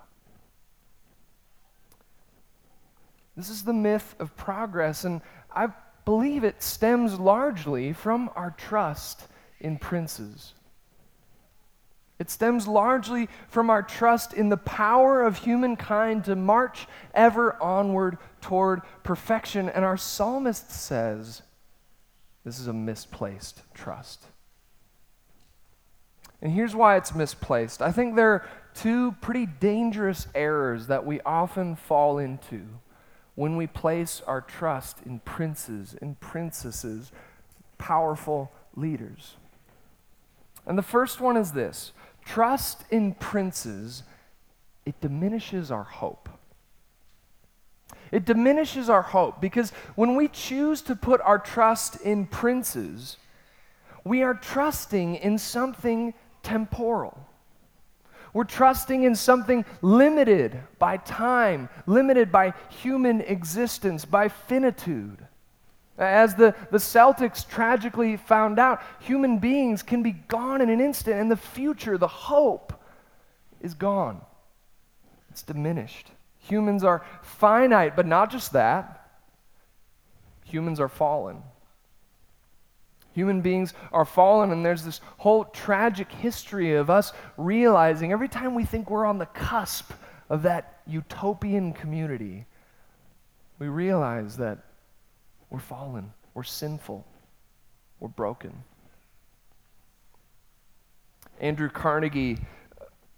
This 3.39 3.51
is 3.51 3.63
the 3.63 3.73
myth 3.73 4.17
of 4.19 4.37
progress, 4.37 5.05
and 5.05 5.21
I 5.55 5.69
believe 6.05 6.43
it 6.43 6.61
stems 6.61 7.21
largely 7.21 7.93
from 7.93 8.31
our 8.35 8.51
trust 8.51 9.29
in 9.61 9.79
princes. 9.79 10.55
It 12.19 12.31
stems 12.31 12.67
largely 12.67 13.29
from 13.47 13.71
our 13.71 13.85
trust 13.85 14.35
in 14.35 14.49
the 14.49 14.57
power 14.57 15.23
of 15.23 15.37
humankind 15.37 16.25
to 16.25 16.35
march 16.35 16.89
ever 17.15 17.57
onward 17.63 18.19
toward 18.41 18.83
perfection. 19.05 19.69
And 19.69 19.85
our 19.85 19.97
psalmist 19.97 20.73
says 20.73 21.43
this 22.45 22.59
is 22.59 22.67
a 22.67 22.73
misplaced 22.73 23.63
trust. 23.73 24.25
And 26.43 26.51
here's 26.51 26.75
why 26.75 26.97
it's 26.97 27.15
misplaced. 27.15 27.83
I 27.83 27.93
think 27.93 28.17
there 28.17 28.33
are 28.33 28.49
two 28.75 29.13
pretty 29.21 29.47
dangerous 29.47 30.27
errors 30.35 30.89
that 30.89 31.07
we 31.07 31.21
often 31.21 31.77
fall 31.77 32.19
into 32.19 32.67
when 33.39 33.55
we 33.55 33.69
place 33.69 34.21
our 34.27 34.41
trust 34.41 34.99
in 35.07 35.21
princes 35.21 35.95
and 36.03 36.19
princesses, 36.19 37.13
powerful 37.79 38.51
leaders. 38.75 39.37
And 40.67 40.77
the 40.77 40.83
first 40.83 41.21
one 41.21 41.37
is 41.37 41.53
this 41.53 41.93
trust 42.25 42.83
in 42.91 43.15
princes, 43.15 44.03
it 44.85 45.01
diminishes 45.01 45.71
our 45.71 45.85
hope. 45.85 46.29
It 48.11 48.25
diminishes 48.25 48.91
our 48.91 49.03
hope 49.03 49.41
because 49.41 49.71
when 49.95 50.17
we 50.17 50.27
choose 50.27 50.83
to 50.83 50.97
put 50.97 51.21
our 51.21 51.39
trust 51.39 52.01
in 52.01 52.27
princes, 52.27 53.19
we 54.03 54.25
are 54.25 54.35
trusting 54.35 55.15
in 55.15 55.39
something 55.39 56.13
temporal. 56.43 57.28
We're 58.39 58.45
trusting 58.45 59.03
in 59.03 59.17
something 59.17 59.65
limited 59.83 60.61
by 60.79 60.99
time, 60.99 61.69
limited 61.87 62.31
by 62.31 62.55
human 62.69 63.21
existence, 63.23 64.05
by 64.05 64.29
finitude. 64.29 65.27
As 65.99 66.37
the, 66.37 66.55
the 66.71 66.79
Celtics 66.79 67.45
tragically 67.45 68.17
found 68.17 68.61
out, 68.61 68.81
human 69.01 69.39
beings 69.39 69.83
can 69.83 70.05
be 70.05 70.13
gone 70.13 70.61
in 70.61 70.71
an 70.71 70.81
instant, 70.81 71.17
and 71.17 71.29
the 71.29 71.37
future, 71.37 71.99
the 71.99 72.07
hope, 72.07 72.81
is 73.61 73.75
gone. 73.75 74.21
It's 75.31 75.43
diminished. 75.43 76.07
Humans 76.39 76.85
are 76.85 77.05
finite, 77.23 77.97
but 77.97 78.07
not 78.07 78.31
just 78.31 78.53
that. 78.53 79.11
Humans 80.45 80.79
are 80.79 80.89
fallen. 80.89 81.43
Human 83.19 83.41
beings 83.41 83.75
are 83.91 84.05
fallen, 84.05 84.53
and 84.53 84.65
there's 84.65 84.85
this 84.85 85.01
whole 85.17 85.47
tragic 85.47 86.09
history 86.13 86.77
of 86.77 86.89
us 86.89 87.13
realizing 87.37 88.13
every 88.13 88.29
time 88.29 88.55
we 88.55 88.65
think 88.65 88.89
we're 88.89 89.05
on 89.05 89.19
the 89.19 89.27
cusp 89.27 89.91
of 90.31 90.43
that 90.43 90.83
utopian 90.87 91.73
community, 91.73 92.47
we 93.59 93.67
realize 93.67 94.37
that 94.37 94.59
we're 95.51 95.59
fallen, 95.59 96.13
we're 96.35 96.45
sinful, 96.45 97.05
we're 97.99 98.07
broken. 98.07 98.63
Andrew 101.41 101.71
Carnegie 101.71 102.39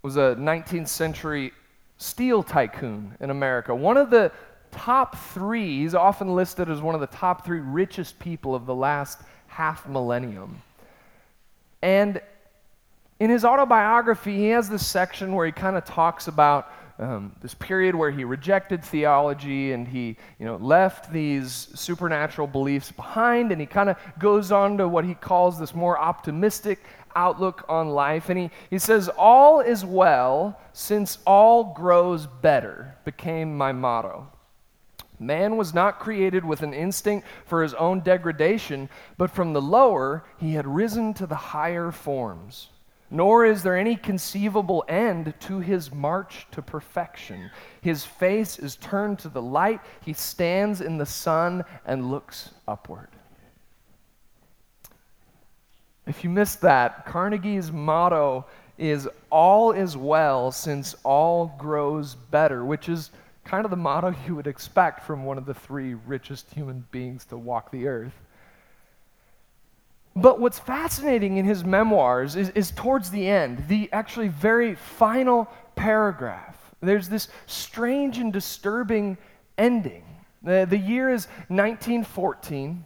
was 0.00 0.16
a 0.16 0.34
19th 0.38 0.88
century 0.88 1.52
steel 1.98 2.42
tycoon 2.42 3.18
in 3.20 3.28
America. 3.28 3.74
One 3.74 3.98
of 3.98 4.08
the 4.08 4.32
top 4.72 5.16
three, 5.16 5.80
he's 5.80 5.94
often 5.94 6.34
listed 6.34 6.68
as 6.70 6.80
one 6.80 6.94
of 6.94 7.00
the 7.00 7.06
top 7.08 7.44
three 7.44 7.60
richest 7.60 8.18
people 8.18 8.54
of 8.54 8.66
the 8.66 8.74
last 8.74 9.20
half 9.46 9.86
millennium. 9.88 10.62
And 11.82 12.20
in 13.18 13.30
his 13.30 13.44
autobiography, 13.44 14.36
he 14.36 14.48
has 14.48 14.68
this 14.68 14.86
section 14.86 15.34
where 15.34 15.46
he 15.46 15.52
kind 15.52 15.76
of 15.76 15.84
talks 15.84 16.28
about 16.28 16.72
um, 16.98 17.32
this 17.40 17.54
period 17.54 17.94
where 17.94 18.10
he 18.10 18.24
rejected 18.24 18.84
theology 18.84 19.72
and 19.72 19.88
he 19.88 20.16
you 20.38 20.46
know, 20.46 20.56
left 20.56 21.10
these 21.12 21.68
supernatural 21.74 22.46
beliefs 22.46 22.92
behind, 22.92 23.52
and 23.52 23.60
he 23.60 23.66
kind 23.66 23.88
of 23.88 23.96
goes 24.18 24.52
on 24.52 24.76
to 24.78 24.86
what 24.86 25.04
he 25.04 25.14
calls 25.14 25.58
this 25.58 25.74
more 25.74 25.98
optimistic 25.98 26.80
outlook 27.16 27.64
on 27.68 27.88
life. 27.90 28.28
And 28.28 28.38
he, 28.38 28.50
he 28.68 28.78
says, 28.78 29.08
All 29.16 29.60
is 29.60 29.84
well 29.84 30.60
since 30.72 31.18
all 31.26 31.72
grows 31.74 32.26
better, 32.26 32.94
became 33.04 33.56
my 33.56 33.72
motto. 33.72 34.28
Man 35.20 35.56
was 35.58 35.74
not 35.74 36.00
created 36.00 36.44
with 36.44 36.62
an 36.62 36.72
instinct 36.72 37.26
for 37.44 37.62
his 37.62 37.74
own 37.74 38.00
degradation, 38.00 38.88
but 39.18 39.30
from 39.30 39.52
the 39.52 39.60
lower, 39.60 40.24
he 40.38 40.54
had 40.54 40.66
risen 40.66 41.12
to 41.14 41.26
the 41.26 41.36
higher 41.36 41.92
forms. 41.92 42.70
nor 43.10 43.44
is 43.44 43.62
there 43.62 43.76
any 43.76 43.96
conceivable 43.96 44.84
end 44.88 45.34
to 45.40 45.58
his 45.58 45.92
march 45.92 46.46
to 46.52 46.62
perfection. 46.62 47.50
His 47.80 48.04
face 48.04 48.58
is 48.58 48.76
turned 48.76 49.18
to 49.20 49.28
the 49.28 49.42
light, 49.42 49.80
he 50.00 50.12
stands 50.12 50.80
in 50.80 50.96
the 50.96 51.06
sun 51.06 51.64
and 51.84 52.10
looks 52.10 52.50
upward. 52.68 53.08
If 56.06 56.24
you 56.24 56.30
missed 56.30 56.60
that, 56.62 57.04
Carnegie's 57.04 57.72
motto 57.72 58.46
is 58.78 59.08
all 59.28 59.72
is 59.72 59.96
well 59.96 60.50
since 60.50 60.94
all 61.04 61.54
grows 61.58 62.14
better, 62.14 62.64
which 62.64 62.88
is 62.88 63.10
kind 63.44 63.64
of 63.64 63.70
the 63.70 63.76
motto 63.76 64.14
you 64.26 64.34
would 64.34 64.46
expect 64.46 65.04
from 65.04 65.24
one 65.24 65.38
of 65.38 65.46
the 65.46 65.54
three 65.54 65.94
richest 65.94 66.52
human 66.52 66.86
beings 66.90 67.24
to 67.26 67.36
walk 67.36 67.70
the 67.70 67.86
earth. 67.86 68.14
But 70.16 70.40
what's 70.40 70.58
fascinating 70.58 71.36
in 71.36 71.44
his 71.44 71.64
memoirs 71.64 72.34
is, 72.36 72.50
is 72.50 72.72
towards 72.72 73.10
the 73.10 73.28
end, 73.28 73.68
the 73.68 73.88
actually 73.92 74.28
very 74.28 74.74
final 74.74 75.48
paragraph. 75.76 76.56
There's 76.80 77.08
this 77.08 77.28
strange 77.46 78.18
and 78.18 78.32
disturbing 78.32 79.18
ending. 79.56 80.02
The, 80.42 80.66
the 80.68 80.78
year 80.78 81.10
is 81.10 81.26
1914. 81.48 82.84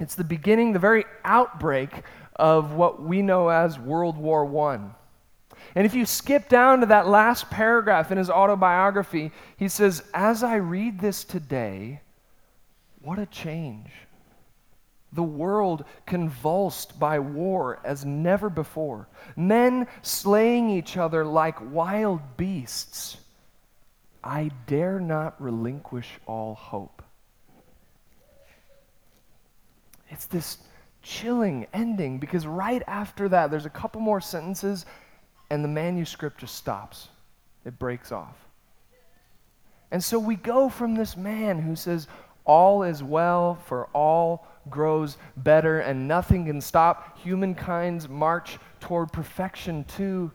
It's 0.00 0.14
the 0.14 0.24
beginning, 0.24 0.72
the 0.72 0.78
very 0.78 1.04
outbreak 1.24 1.90
of 2.36 2.72
what 2.72 3.02
we 3.02 3.22
know 3.22 3.48
as 3.48 3.78
World 3.78 4.16
War 4.16 4.70
I. 4.70 4.80
And 5.74 5.86
if 5.86 5.94
you 5.94 6.04
skip 6.04 6.48
down 6.48 6.80
to 6.80 6.86
that 6.86 7.06
last 7.06 7.50
paragraph 7.50 8.10
in 8.10 8.18
his 8.18 8.30
autobiography, 8.30 9.30
he 9.56 9.68
says, 9.68 10.02
As 10.12 10.42
I 10.42 10.56
read 10.56 11.00
this 11.00 11.24
today, 11.24 12.00
what 13.00 13.18
a 13.18 13.26
change 13.26 13.90
the 15.12 15.22
world 15.22 15.84
convulsed 16.06 16.98
by 16.98 17.18
war 17.18 17.80
as 17.84 18.04
never 18.04 18.48
before, 18.48 19.08
men 19.36 19.86
slaying 20.02 20.70
each 20.70 20.96
other 20.96 21.24
like 21.24 21.56
wild 21.72 22.20
beasts. 22.36 23.16
I 24.22 24.50
dare 24.66 25.00
not 25.00 25.40
relinquish 25.40 26.08
all 26.26 26.54
hope. 26.54 27.02
It's 30.10 30.26
this 30.26 30.58
chilling 31.02 31.66
ending 31.72 32.18
because 32.18 32.46
right 32.46 32.82
after 32.86 33.28
that, 33.30 33.50
there's 33.50 33.66
a 33.66 33.70
couple 33.70 34.00
more 34.00 34.20
sentences 34.20 34.84
and 35.50 35.64
the 35.64 35.68
manuscript 35.68 36.40
just 36.40 36.54
stops. 36.54 37.08
It 37.64 37.78
breaks 37.78 38.12
off. 38.12 38.36
And 39.90 40.02
so 40.02 40.18
we 40.18 40.36
go 40.36 40.68
from 40.68 40.94
this 40.94 41.16
man 41.16 41.58
who 41.60 41.74
says, 41.74 42.06
All 42.44 42.84
is 42.84 43.02
well, 43.02 43.56
for 43.66 43.86
all 43.86 44.46
grows 44.68 45.16
better 45.36 45.80
and 45.80 46.06
nothing 46.06 46.46
can 46.46 46.60
stop 46.60 47.18
humankind's 47.18 48.08
march 48.08 48.58
toward 48.78 49.12
perfection, 49.12 49.84
to 49.96 50.30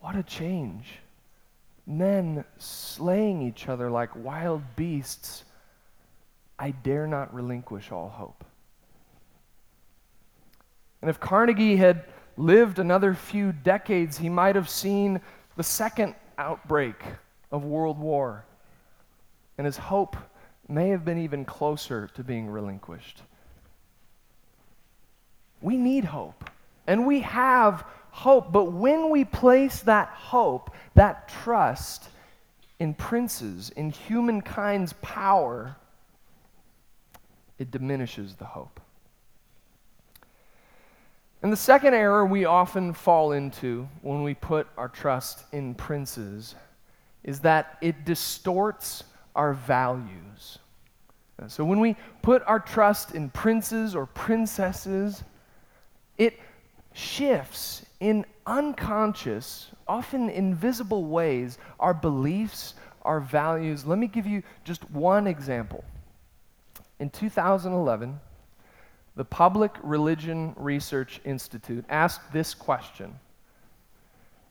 What 0.00 0.16
a 0.16 0.22
change. 0.22 0.86
Men 1.86 2.44
slaying 2.58 3.42
each 3.42 3.68
other 3.68 3.90
like 3.90 4.14
wild 4.14 4.62
beasts. 4.76 5.44
I 6.58 6.70
dare 6.70 7.06
not 7.06 7.34
relinquish 7.34 7.90
all 7.90 8.10
hope. 8.10 8.44
And 11.00 11.08
if 11.08 11.18
Carnegie 11.18 11.76
had 11.76 12.04
lived 12.36 12.78
another 12.78 13.14
few 13.14 13.52
decades, 13.52 14.18
he 14.18 14.28
might 14.28 14.56
have 14.56 14.68
seen 14.68 15.20
the 15.56 15.62
second 15.62 16.14
outbreak 16.38 16.96
of 17.52 17.64
World 17.64 17.98
War. 17.98 18.44
And 19.58 19.64
his 19.66 19.76
hope 19.76 20.16
may 20.68 20.88
have 20.90 21.04
been 21.04 21.18
even 21.18 21.44
closer 21.44 22.08
to 22.14 22.24
being 22.24 22.48
relinquished. 22.48 23.22
We 25.60 25.76
need 25.76 26.04
hope, 26.04 26.48
and 26.86 27.06
we 27.06 27.20
have 27.20 27.84
hope, 28.10 28.50
but 28.50 28.72
when 28.72 29.10
we 29.10 29.24
place 29.24 29.80
that 29.80 30.08
hope, 30.08 30.74
that 30.94 31.28
trust 31.28 32.08
in 32.78 32.94
princes, 32.94 33.70
in 33.70 33.90
humankind's 33.90 34.94
power, 35.02 35.76
it 37.58 37.70
diminishes 37.70 38.36
the 38.36 38.46
hope. 38.46 38.80
And 41.42 41.52
the 41.52 41.56
second 41.56 41.94
error 41.94 42.26
we 42.26 42.44
often 42.44 42.92
fall 42.92 43.32
into 43.32 43.88
when 44.02 44.22
we 44.22 44.34
put 44.34 44.66
our 44.76 44.88
trust 44.88 45.44
in 45.52 45.74
princes 45.74 46.54
is 47.24 47.40
that 47.40 47.78
it 47.80 48.04
distorts 48.04 49.04
our 49.34 49.54
values. 49.54 50.58
So 51.48 51.64
when 51.64 51.80
we 51.80 51.96
put 52.20 52.42
our 52.46 52.60
trust 52.60 53.14
in 53.14 53.30
princes 53.30 53.94
or 53.94 54.04
princesses, 54.04 55.24
it 56.18 56.38
shifts 56.92 57.86
in 58.00 58.26
unconscious, 58.46 59.68
often 59.88 60.28
invisible 60.28 61.04
ways 61.04 61.56
our 61.78 61.94
beliefs, 61.94 62.74
our 63.02 63.20
values. 63.20 63.86
Let 63.86 63.98
me 63.98 64.06
give 64.06 64.26
you 64.26 64.42
just 64.64 64.90
one 64.90 65.26
example. 65.26 65.84
In 66.98 67.08
2011, 67.08 68.20
the 69.16 69.24
Public 69.24 69.72
Religion 69.82 70.54
Research 70.56 71.20
Institute 71.24 71.84
asked 71.88 72.32
this 72.32 72.54
question 72.54 73.18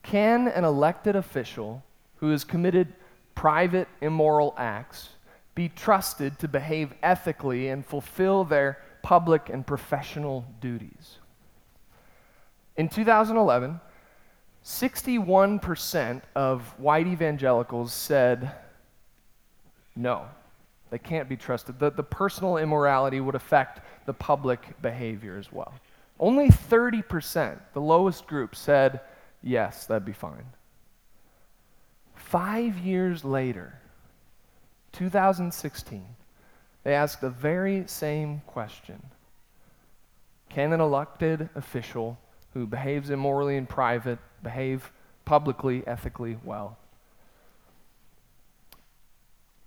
Can 0.02 0.48
an 0.48 0.64
elected 0.64 1.16
official 1.16 1.82
who 2.16 2.30
has 2.30 2.44
committed 2.44 2.92
private 3.34 3.88
immoral 4.00 4.54
acts 4.56 5.10
be 5.54 5.68
trusted 5.68 6.38
to 6.38 6.48
behave 6.48 6.92
ethically 7.02 7.68
and 7.68 7.84
fulfill 7.84 8.44
their 8.44 8.78
public 9.02 9.48
and 9.48 9.66
professional 9.66 10.44
duties? 10.60 11.18
In 12.76 12.88
2011, 12.88 13.80
61% 14.64 16.22
of 16.34 16.62
white 16.78 17.06
evangelicals 17.06 17.92
said 17.92 18.52
no, 19.96 20.26
they 20.90 20.98
can't 20.98 21.28
be 21.28 21.36
trusted. 21.36 21.78
The, 21.78 21.90
the 21.90 22.02
personal 22.02 22.56
immorality 22.56 23.20
would 23.20 23.34
affect 23.34 23.80
the 24.06 24.12
public 24.12 24.80
behavior 24.82 25.38
as 25.38 25.52
well. 25.52 25.72
Only 26.18 26.48
30%, 26.48 27.58
the 27.72 27.80
lowest 27.80 28.26
group, 28.26 28.54
said 28.54 29.00
yes, 29.42 29.86
that'd 29.86 30.04
be 30.04 30.12
fine. 30.12 30.44
Five 32.14 32.78
years 32.78 33.24
later, 33.24 33.80
2016, 34.92 36.04
they 36.82 36.94
asked 36.94 37.20
the 37.20 37.30
very 37.30 37.84
same 37.86 38.42
question 38.46 39.02
Can 40.48 40.72
an 40.72 40.80
elected 40.80 41.48
official 41.54 42.18
who 42.52 42.66
behaves 42.66 43.10
immorally 43.10 43.56
in 43.56 43.66
private 43.66 44.18
behave 44.42 44.92
publicly, 45.24 45.86
ethically 45.86 46.36
well? 46.44 46.76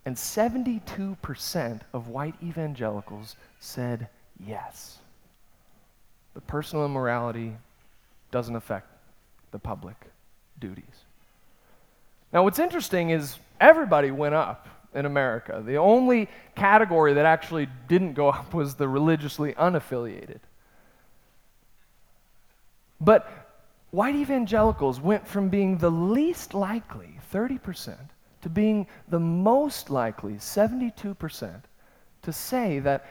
And 0.05 0.15
72% 0.15 1.81
of 1.93 2.07
white 2.09 2.35
evangelicals 2.43 3.35
said 3.59 4.07
yes. 4.45 4.97
The 6.33 6.41
personal 6.41 6.85
immorality 6.85 7.53
doesn't 8.31 8.55
affect 8.55 8.87
the 9.51 9.59
public 9.59 9.95
duties. 10.59 10.83
Now, 12.33 12.43
what's 12.43 12.59
interesting 12.59 13.11
is 13.11 13.37
everybody 13.61 14.11
went 14.11 14.35
up 14.35 14.67
in 14.95 15.05
America. 15.05 15.61
The 15.65 15.77
only 15.77 16.27
category 16.55 17.13
that 17.13 17.25
actually 17.25 17.67
didn't 17.87 18.13
go 18.13 18.29
up 18.37 18.53
was 18.53 18.75
the 18.75 18.87
religiously 18.87 19.53
unaffiliated. 19.53 20.39
But 22.99 23.29
white 23.91 24.15
evangelicals 24.15 24.99
went 24.99 25.27
from 25.27 25.49
being 25.49 25.77
the 25.77 25.91
least 25.91 26.53
likely, 26.53 27.19
30%, 27.31 27.95
to 28.43 28.49
being 28.49 28.87
the 29.07 29.19
most 29.19 29.89
likely, 29.89 30.33
72%, 30.33 31.61
to 32.21 32.33
say 32.33 32.79
that 32.79 33.05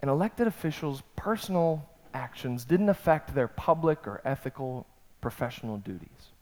an 0.00 0.08
elected 0.08 0.46
official's 0.46 1.02
personal 1.16 1.88
actions 2.14 2.64
didn't 2.64 2.88
affect 2.88 3.34
their 3.34 3.48
public 3.48 4.06
or 4.06 4.20
ethical 4.24 4.86
professional 5.20 5.76
duties. 5.78 6.32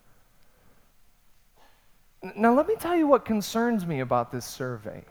Now, 2.36 2.54
let 2.54 2.68
me 2.68 2.74
tell 2.78 2.94
you 2.94 3.06
what 3.06 3.24
concerns 3.24 3.86
me 3.86 4.00
about 4.00 4.32
this 4.32 4.44
survey. 4.44 5.04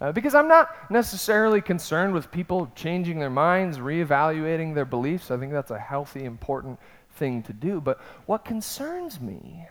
Uh, 0.00 0.10
because 0.10 0.34
I'm 0.34 0.48
not 0.48 0.90
necessarily 0.90 1.60
concerned 1.60 2.12
with 2.12 2.30
people 2.30 2.70
changing 2.74 3.20
their 3.20 3.30
minds, 3.30 3.78
reevaluating 3.78 4.74
their 4.74 4.84
beliefs. 4.84 5.30
I 5.30 5.36
think 5.36 5.52
that's 5.52 5.70
a 5.70 5.78
healthy, 5.78 6.24
important 6.24 6.78
thing 7.12 7.42
to 7.44 7.52
do. 7.52 7.80
But 7.80 8.00
what 8.26 8.44
concerns 8.44 9.20
me 9.20 9.68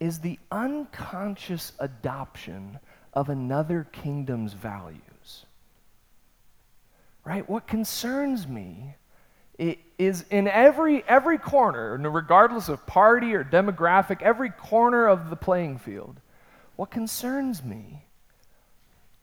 is 0.00 0.20
the 0.20 0.38
unconscious 0.50 1.72
adoption 1.78 2.78
of 3.12 3.28
another 3.28 3.86
kingdom's 3.92 4.52
values. 4.52 5.46
Right? 7.24 7.48
What 7.48 7.66
concerns 7.66 8.46
me 8.46 8.94
is 9.98 10.24
in 10.30 10.46
every, 10.46 11.02
every 11.08 11.38
corner, 11.38 11.96
regardless 11.98 12.68
of 12.68 12.86
party 12.86 13.34
or 13.34 13.44
demographic, 13.44 14.22
every 14.22 14.50
corner 14.50 15.06
of 15.06 15.30
the 15.30 15.36
playing 15.36 15.78
field, 15.78 16.20
what 16.76 16.90
concerns 16.90 17.64
me 17.64 18.04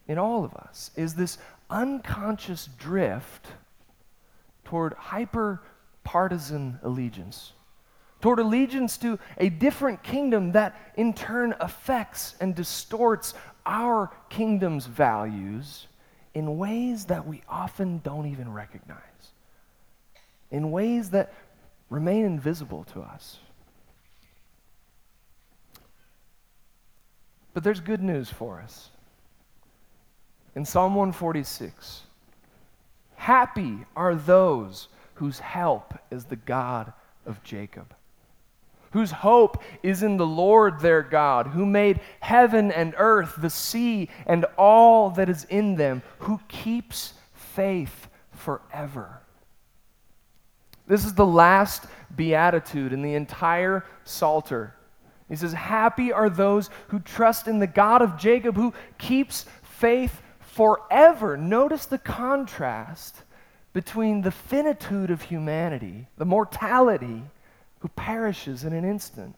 in 0.07 0.17
all 0.17 0.43
of 0.43 0.53
us 0.55 0.91
is 0.95 1.15
this 1.15 1.37
unconscious 1.69 2.69
drift 2.77 3.47
toward 4.65 4.93
hyper 4.93 5.61
partisan 6.03 6.79
allegiance 6.83 7.53
toward 8.25 8.39
allegiance 8.39 8.97
to 8.97 9.19
a 9.37 9.49
different 9.49 10.01
kingdom 10.01 10.53
that 10.53 10.75
in 10.95 11.13
turn 11.13 11.53
affects 11.59 12.33
and 12.41 12.55
distorts 12.55 13.35
our 13.67 14.11
kingdom's 14.29 14.87
values 14.87 15.85
in 16.33 16.57
ways 16.57 17.05
that 17.05 17.27
we 17.27 17.43
often 17.47 17.99
don't 17.99 18.25
even 18.25 18.51
recognize, 18.51 18.97
in 20.49 20.71
ways 20.71 21.11
that 21.11 21.31
remain 21.91 22.25
invisible 22.25 22.83
to 22.85 22.99
us. 22.99 23.37
But 27.53 27.63
there's 27.63 27.79
good 27.79 28.01
news 28.01 28.31
for 28.31 28.59
us. 28.59 28.89
In 30.55 30.65
Psalm 30.65 30.95
146, 30.95 32.01
happy 33.17 33.85
are 33.95 34.15
those 34.15 34.87
whose 35.13 35.37
help 35.37 35.93
is 36.09 36.25
the 36.25 36.35
God 36.35 36.91
of 37.27 37.43
Jacob 37.43 37.93
whose 38.95 39.11
hope 39.11 39.61
is 39.83 40.03
in 40.03 40.15
the 40.15 40.25
Lord 40.25 40.79
their 40.79 41.01
God, 41.03 41.47
who 41.47 41.65
made 41.65 41.99
heaven 42.21 42.71
and 42.71 42.95
earth, 42.97 43.35
the 43.37 43.49
sea, 43.49 44.09
and 44.25 44.45
all 44.57 45.09
that 45.09 45.27
is 45.27 45.43
in 45.49 45.75
them, 45.75 46.01
who 46.19 46.39
keeps 46.47 47.11
faith 47.33 48.07
forever. 48.31 49.19
This 50.87 51.03
is 51.03 51.13
the 51.13 51.25
last 51.25 51.83
beatitude 52.15 52.93
in 52.93 53.01
the 53.01 53.15
entire 53.15 53.83
Psalter. 54.05 54.73
He 55.27 55.35
says, 55.35 55.51
Happy 55.51 56.13
are 56.13 56.29
those 56.29 56.69
who 56.87 56.99
trust 56.99 57.49
in 57.49 57.59
the 57.59 57.67
God 57.67 58.01
of 58.01 58.17
Jacob, 58.17 58.55
who 58.55 58.73
keeps 58.97 59.45
faith 59.61 60.21
forever. 60.39 61.35
Notice 61.35 61.85
the 61.85 61.97
contrast 61.97 63.23
between 63.73 64.21
the 64.21 64.31
finitude 64.31 65.11
of 65.11 65.23
humanity, 65.23 66.07
the 66.17 66.23
mortality, 66.23 67.23
who 67.85 67.89
perishes 67.89 68.63
in 68.63 68.73
an 68.73 68.83
instant, 68.83 69.35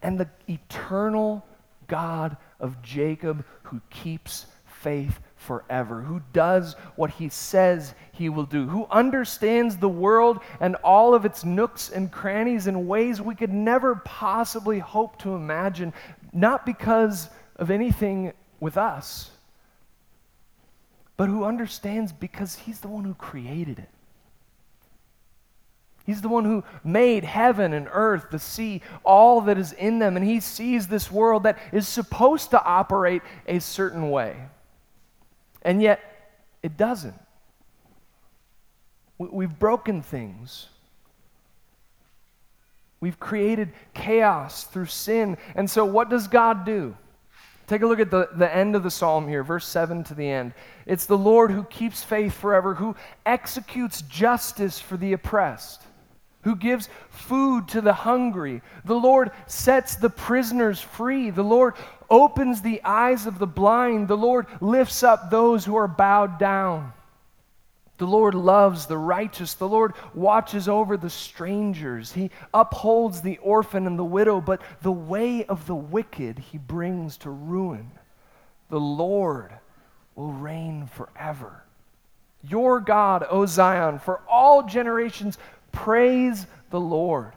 and 0.00 0.16
the 0.16 0.28
eternal 0.48 1.44
God 1.88 2.36
of 2.60 2.80
Jacob 2.82 3.44
who 3.64 3.80
keeps 3.90 4.46
faith 4.64 5.18
forever, 5.34 6.02
who 6.02 6.22
does 6.32 6.74
what 6.94 7.10
he 7.10 7.28
says 7.28 7.94
he 8.12 8.28
will 8.28 8.44
do, 8.44 8.68
who 8.68 8.86
understands 8.92 9.76
the 9.76 9.88
world 9.88 10.38
and 10.60 10.76
all 10.84 11.12
of 11.12 11.24
its 11.24 11.44
nooks 11.44 11.90
and 11.90 12.12
crannies 12.12 12.68
in 12.68 12.86
ways 12.86 13.20
we 13.20 13.34
could 13.34 13.52
never 13.52 13.96
possibly 13.96 14.78
hope 14.78 15.18
to 15.18 15.34
imagine, 15.34 15.92
not 16.32 16.64
because 16.64 17.28
of 17.56 17.72
anything 17.72 18.32
with 18.60 18.76
us, 18.76 19.32
but 21.16 21.28
who 21.28 21.42
understands 21.42 22.12
because 22.12 22.54
he's 22.54 22.78
the 22.78 22.86
one 22.86 23.02
who 23.02 23.14
created 23.14 23.80
it. 23.80 23.88
He's 26.06 26.22
the 26.22 26.28
one 26.28 26.44
who 26.44 26.64
made 26.82 27.24
heaven 27.24 27.72
and 27.72 27.88
earth, 27.92 28.26
the 28.30 28.38
sea, 28.38 28.82
all 29.04 29.42
that 29.42 29.58
is 29.58 29.72
in 29.72 29.98
them. 29.98 30.16
And 30.16 30.26
he 30.26 30.40
sees 30.40 30.86
this 30.86 31.10
world 31.10 31.44
that 31.44 31.58
is 31.72 31.86
supposed 31.86 32.50
to 32.50 32.64
operate 32.64 33.22
a 33.46 33.58
certain 33.60 34.10
way. 34.10 34.36
And 35.62 35.82
yet, 35.82 36.00
it 36.62 36.76
doesn't. 36.76 37.18
We've 39.18 39.58
broken 39.58 40.00
things. 40.00 40.68
We've 43.00 43.20
created 43.20 43.72
chaos 43.94 44.64
through 44.64 44.86
sin. 44.86 45.36
And 45.54 45.68
so, 45.68 45.84
what 45.84 46.08
does 46.08 46.28
God 46.28 46.64
do? 46.64 46.96
Take 47.66 47.82
a 47.82 47.86
look 47.86 48.00
at 48.00 48.10
the, 48.10 48.30
the 48.34 48.52
end 48.52 48.74
of 48.74 48.82
the 48.82 48.90
psalm 48.90 49.28
here, 49.28 49.44
verse 49.44 49.66
7 49.66 50.02
to 50.04 50.14
the 50.14 50.28
end. 50.28 50.54
It's 50.86 51.06
the 51.06 51.16
Lord 51.16 51.52
who 51.52 51.62
keeps 51.64 52.02
faith 52.02 52.34
forever, 52.34 52.74
who 52.74 52.96
executes 53.24 54.02
justice 54.02 54.80
for 54.80 54.96
the 54.96 55.12
oppressed 55.12 55.82
who 56.42 56.56
gives 56.56 56.88
food 57.10 57.68
to 57.68 57.80
the 57.80 57.92
hungry. 57.92 58.62
The 58.84 58.94
Lord 58.94 59.30
sets 59.46 59.96
the 59.96 60.10
prisoners 60.10 60.80
free. 60.80 61.30
The 61.30 61.42
Lord 61.42 61.74
opens 62.08 62.62
the 62.62 62.80
eyes 62.84 63.26
of 63.26 63.38
the 63.38 63.46
blind. 63.46 64.08
The 64.08 64.16
Lord 64.16 64.46
lifts 64.60 65.02
up 65.02 65.30
those 65.30 65.64
who 65.64 65.76
are 65.76 65.88
bowed 65.88 66.38
down. 66.38 66.92
The 67.98 68.06
Lord 68.06 68.34
loves 68.34 68.86
the 68.86 68.96
righteous. 68.96 69.52
The 69.52 69.68
Lord 69.68 69.92
watches 70.14 70.68
over 70.68 70.96
the 70.96 71.10
strangers. 71.10 72.10
He 72.10 72.30
upholds 72.54 73.20
the 73.20 73.36
orphan 73.38 73.86
and 73.86 73.98
the 73.98 74.04
widow, 74.04 74.40
but 74.40 74.62
the 74.80 74.90
way 74.90 75.44
of 75.44 75.66
the 75.66 75.74
wicked 75.74 76.38
he 76.38 76.56
brings 76.56 77.18
to 77.18 77.30
ruin. 77.30 77.90
The 78.70 78.80
Lord 78.80 79.52
will 80.14 80.32
reign 80.32 80.86
forever. 80.86 81.62
Your 82.42 82.80
God, 82.80 83.26
O 83.28 83.44
Zion, 83.44 83.98
for 83.98 84.22
all 84.26 84.62
generations 84.62 85.36
Praise 85.72 86.46
the 86.70 86.80
Lord. 86.80 87.32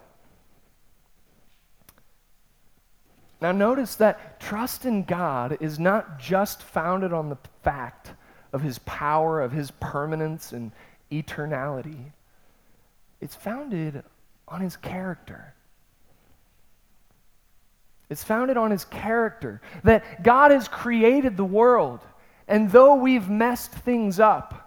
Now, 3.42 3.52
notice 3.52 3.96
that 3.96 4.40
trust 4.40 4.86
in 4.86 5.04
God 5.04 5.58
is 5.60 5.78
not 5.78 6.18
just 6.18 6.64
founded 6.64 7.12
on 7.12 7.28
the 7.28 7.38
fact 7.62 8.12
of 8.54 8.62
his 8.62 8.80
power, 8.80 9.42
of 9.42 9.52
his 9.52 9.72
permanence 9.72 10.54
and 10.54 10.72
eternality, 11.12 12.12
it's 13.20 13.36
founded 13.36 14.04
on 14.48 14.62
his 14.62 14.78
character. 14.78 15.54
It's 18.10 18.24
founded 18.24 18.58
on 18.58 18.72
his 18.72 18.86
character 18.86 19.62
that 19.84 20.24
God 20.24 20.52
has 20.52 20.68
created 20.68 21.36
the 21.36 21.44
world, 21.44 22.00
and 22.48 22.72
though 22.72 22.96
we've 22.96 23.30
messed 23.30 23.72
things 23.72 24.20
up, 24.20 24.63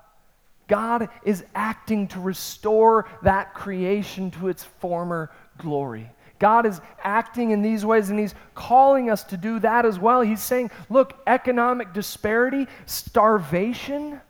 God 0.69 1.09
is 1.25 1.45
acting 1.55 2.09
to 2.09 2.21
restore 2.21 3.09
that 3.23 3.55
creation 3.55 4.31
to 4.33 4.49
its 4.49 4.65
former 4.65 5.31
glory. 5.59 6.11
God 6.39 6.67
is 6.67 6.81
acting 7.03 7.51
in 7.51 7.63
these 7.63 7.85
ways 7.85 8.11
and 8.11 8.19
He's 8.19 8.35
calling 8.55 9.11
us 9.11 9.25
to 9.25 9.37
do 9.37 9.59
that 9.61 9.87
as 9.87 9.99
well. 9.99 10.21
He's 10.21 10.43
saying, 10.43 10.71
look, 10.91 11.19
economic 11.27 11.93
disparity, 11.93 12.67
starvation, 12.85 14.21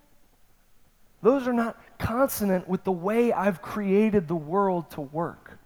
those 1.23 1.49
are 1.49 1.53
not 1.53 1.81
consonant 1.99 2.69
with 2.69 2.85
the 2.85 2.93
way 2.93 3.33
I've 3.33 3.63
created 3.63 4.29
the 4.29 4.37
world 4.37 4.91
to 4.93 5.01
work. 5.01 5.59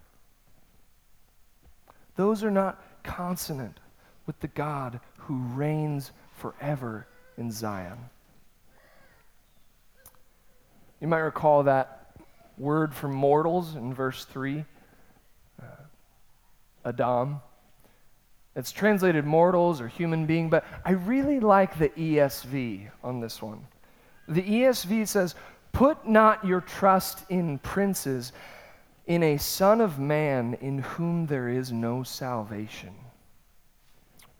Those 2.15 2.43
are 2.43 2.51
not 2.51 2.83
consonant 3.03 3.79
with 4.25 4.39
the 4.39 4.47
God 4.47 4.99
who 5.17 5.35
reigns 5.53 6.11
forever 6.37 7.05
in 7.37 7.51
Zion. 7.51 7.97
You 11.01 11.07
might 11.07 11.19
recall 11.19 11.63
that 11.63 12.15
word 12.59 12.93
for 12.93 13.07
mortals 13.07 13.75
in 13.75 13.91
verse 13.91 14.23
3 14.25 14.63
uh, 15.59 15.65
Adam. 16.85 17.41
It's 18.55 18.71
translated 18.71 19.25
mortals 19.25 19.81
or 19.81 19.87
human 19.87 20.27
being, 20.27 20.49
but 20.49 20.63
I 20.85 20.91
really 20.91 21.39
like 21.39 21.79
the 21.79 21.89
ESV 21.89 22.89
on 23.03 23.19
this 23.19 23.41
one. 23.41 23.65
The 24.27 24.43
ESV 24.43 25.07
says, 25.07 25.33
Put 25.71 26.07
not 26.07 26.45
your 26.45 26.61
trust 26.61 27.23
in 27.29 27.57
princes, 27.59 28.31
in 29.07 29.23
a 29.23 29.37
son 29.37 29.81
of 29.81 29.97
man 29.97 30.55
in 30.61 30.79
whom 30.79 31.25
there 31.25 31.49
is 31.49 31.71
no 31.71 32.03
salvation. 32.03 32.93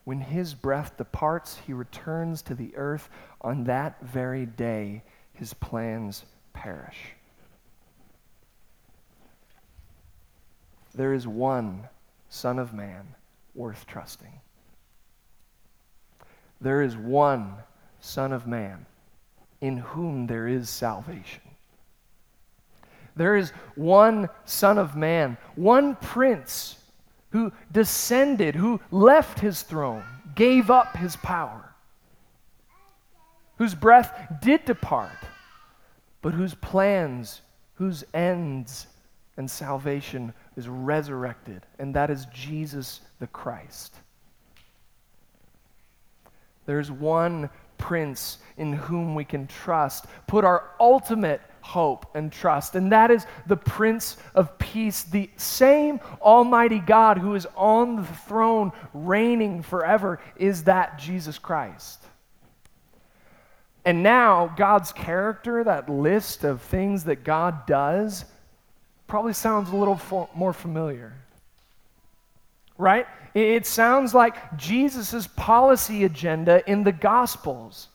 When 0.04 0.20
his 0.20 0.54
breath 0.54 0.98
departs, 0.98 1.58
he 1.66 1.74
returns 1.74 2.42
to 2.44 2.54
the 2.54 2.76
earth. 2.76 3.10
On 3.42 3.64
that 3.64 4.02
very 4.02 4.46
day, 4.46 5.04
his 5.34 5.54
plans 5.54 6.26
perish. 6.54 7.16
There 10.94 11.14
is 11.14 11.28
one 11.28 11.88
Son 12.30 12.60
of 12.60 12.74
Man 12.74 13.16
worth 13.56 13.86
trusting. 13.88 14.40
There 16.60 16.82
is 16.82 16.96
one 16.96 17.56
Son 18.00 18.34
of 18.34 18.46
Man 18.48 18.86
in 19.62 19.78
whom 19.78 20.28
there 20.28 20.48
is 20.48 20.70
salvation. 20.70 21.42
There 23.16 23.36
is 23.36 23.52
one 23.76 24.30
Son 24.46 24.78
of 24.78 24.96
Man, 24.96 25.38
one 25.56 25.96
Prince 25.96 26.78
who 27.32 27.52
descended, 27.72 28.56
who 28.56 28.80
left 28.90 29.40
his 29.40 29.62
throne, 29.62 30.04
gave 30.36 30.70
up 30.70 30.98
his 30.98 31.16
power, 31.18 31.74
whose 33.58 33.76
breath 33.76 34.12
did 34.42 34.66
depart 34.66 35.12
but 36.22 36.34
whose 36.34 36.54
plans, 36.54 37.42
whose 37.76 38.04
ends 38.14 38.88
and 39.38 39.50
salvation 39.50 40.34
is 40.56 40.68
resurrected, 40.68 41.66
and 41.80 41.96
that 41.96 42.10
is 42.10 42.28
Jesus 42.34 43.02
the 43.20 43.28
Christ. 43.28 43.96
There's 46.66 46.92
one 46.92 47.50
prince 47.78 48.38
in 48.58 48.74
whom 48.74 49.16
we 49.16 49.26
can 49.26 49.48
trust, 49.48 50.06
put 50.28 50.46
our 50.46 50.70
ultimate 50.80 51.42
hope 51.62 52.06
and 52.16 52.32
trust, 52.32 52.76
and 52.76 52.92
that 52.92 53.10
is 53.10 53.26
the 53.48 53.58
Prince 53.58 54.18
of 54.36 54.58
Peace, 54.58 55.04
the 55.04 55.30
same 55.38 56.00
Almighty 56.22 56.80
God 56.80 57.18
who 57.18 57.36
is 57.36 57.48
on 57.56 57.96
the 57.96 58.04
throne 58.04 58.72
reigning 58.94 59.64
forever, 59.64 60.20
is 60.36 60.66
that 60.66 61.00
Jesus 61.00 61.38
Christ. 61.40 62.04
And 63.84 64.04
now, 64.04 64.54
God's 64.58 64.92
character, 64.92 65.64
that 65.64 65.90
list 65.90 66.44
of 66.44 66.62
things 66.62 67.06
that 67.06 67.24
God 67.24 67.66
does, 67.66 68.26
probably 69.08 69.34
sounds 69.34 69.72
a 69.72 69.76
little 69.76 70.00
more 70.36 70.54
familiar. 70.54 71.14
Right? 72.78 73.08
It 73.34 73.66
sounds 73.66 74.14
like 74.14 74.58
Jesus' 74.58 75.28
policy 75.36 76.04
agenda 76.04 76.70
in 76.70 76.84
the 76.84 76.92
Gospels. 76.92 77.88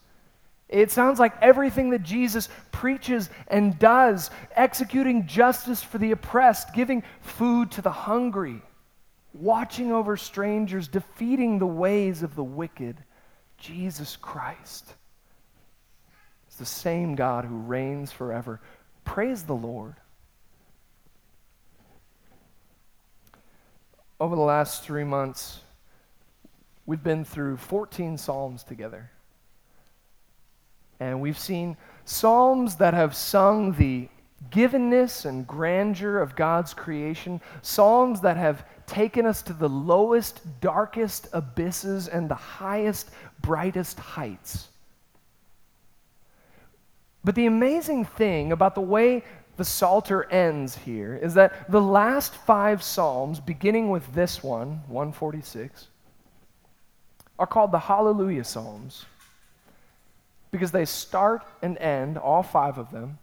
It 0.69 0.91
sounds 0.91 1.19
like 1.19 1.33
everything 1.41 1.91
that 1.91 2.03
Jesus 2.03 2.49
preaches 2.71 3.29
and 3.47 3.79
does, 3.79 4.29
executing 4.55 5.25
justice 5.25 5.81
for 5.81 5.97
the 5.97 6.11
oppressed, 6.11 6.73
giving 6.73 7.03
food 7.21 7.71
to 7.71 7.81
the 7.81 7.91
hungry, 7.91 8.61
watching 9.33 9.93
over 9.93 10.17
strangers, 10.17 10.89
defeating 10.89 11.59
the 11.59 11.65
ways 11.65 12.23
of 12.23 12.35
the 12.35 12.43
wicked. 12.43 12.97
Jesus 13.57 14.17
Christ 14.17 14.85
is 14.85 14.93
the 16.57 16.65
same 16.65 17.15
God 17.15 17.45
who 17.45 17.57
reigns 17.57 18.11
forever. 18.11 18.59
Praise 19.05 19.43
the 19.43 19.55
Lord. 19.55 19.95
Over 24.19 24.35
the 24.35 24.41
last 24.41 24.83
three 24.83 25.03
months, 25.03 25.61
we've 26.85 27.03
been 27.03 27.23
through 27.23 27.57
14 27.57 28.17
Psalms 28.17 28.63
together. 28.63 29.11
And 30.99 31.21
we've 31.21 31.37
seen 31.37 31.77
psalms 32.05 32.75
that 32.77 32.93
have 32.93 33.15
sung 33.15 33.73
the 33.73 34.09
givenness 34.49 35.25
and 35.25 35.45
grandeur 35.45 36.19
of 36.19 36.35
God's 36.35 36.73
creation, 36.73 37.41
psalms 37.61 38.21
that 38.21 38.37
have 38.37 38.65
taken 38.87 39.25
us 39.25 39.41
to 39.43 39.53
the 39.53 39.69
lowest, 39.69 40.41
darkest 40.61 41.27
abysses 41.33 42.07
and 42.07 42.29
the 42.29 42.35
highest, 42.35 43.11
brightest 43.41 43.99
heights. 43.99 44.69
But 47.27 47.35
the 47.35 47.45
amazing 47.45 48.05
thing 48.05 48.53
about 48.53 48.73
the 48.73 48.79
way 48.79 49.21
the 49.57 49.65
Psalter 49.65 50.31
ends 50.31 50.77
here 50.77 51.13
is 51.13 51.33
that 51.33 51.69
the 51.69 51.81
last 51.81 52.33
five 52.33 52.81
Psalms, 52.81 53.41
beginning 53.41 53.89
with 53.89 54.13
this 54.13 54.41
one, 54.41 54.79
146, 54.87 55.89
are 57.37 57.45
called 57.45 57.73
the 57.73 57.79
Hallelujah 57.79 58.45
Psalms 58.45 59.03
because 60.51 60.71
they 60.71 60.85
start 60.85 61.43
and 61.61 61.77
end, 61.79 62.17
all 62.17 62.43
five 62.43 62.77
of 62.77 62.91
them, 62.91 63.19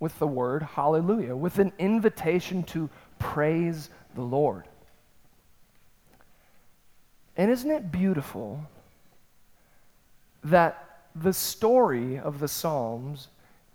with 0.00 0.18
the 0.18 0.26
word 0.26 0.62
hallelujah, 0.62 1.36
with 1.36 1.58
an 1.58 1.70
invitation 1.78 2.62
to 2.62 2.88
praise 3.18 3.90
the 4.14 4.22
Lord. 4.22 4.66
And 7.36 7.50
isn't 7.50 7.70
it 7.70 7.92
beautiful 7.92 8.66
that 10.44 10.91
the 11.14 11.32
story 11.32 12.18
of 12.18 12.38
the 12.38 12.48
Psalms 12.48 13.28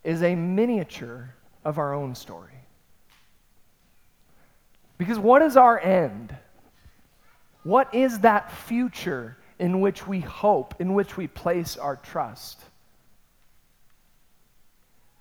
is 0.04 0.23
a 0.23 0.36
miniature 0.36 1.34
of 1.63 1.78
our 1.78 1.93
own 1.93 2.15
story? 2.15 2.52
Because 4.97 5.19
what 5.19 5.41
is 5.41 5.58
our 5.58 5.80
end? 5.80 6.36
What 7.63 7.93
is 7.93 8.19
that 8.19 8.52
future 8.52 9.38
in 9.60 9.82
which 9.82 10.08
we 10.08 10.19
hope, 10.19 10.76
in 10.80 10.93
which 10.93 11.17
we 11.17 11.28
place 11.28 11.78
our 11.78 11.95
trust. 11.95 12.62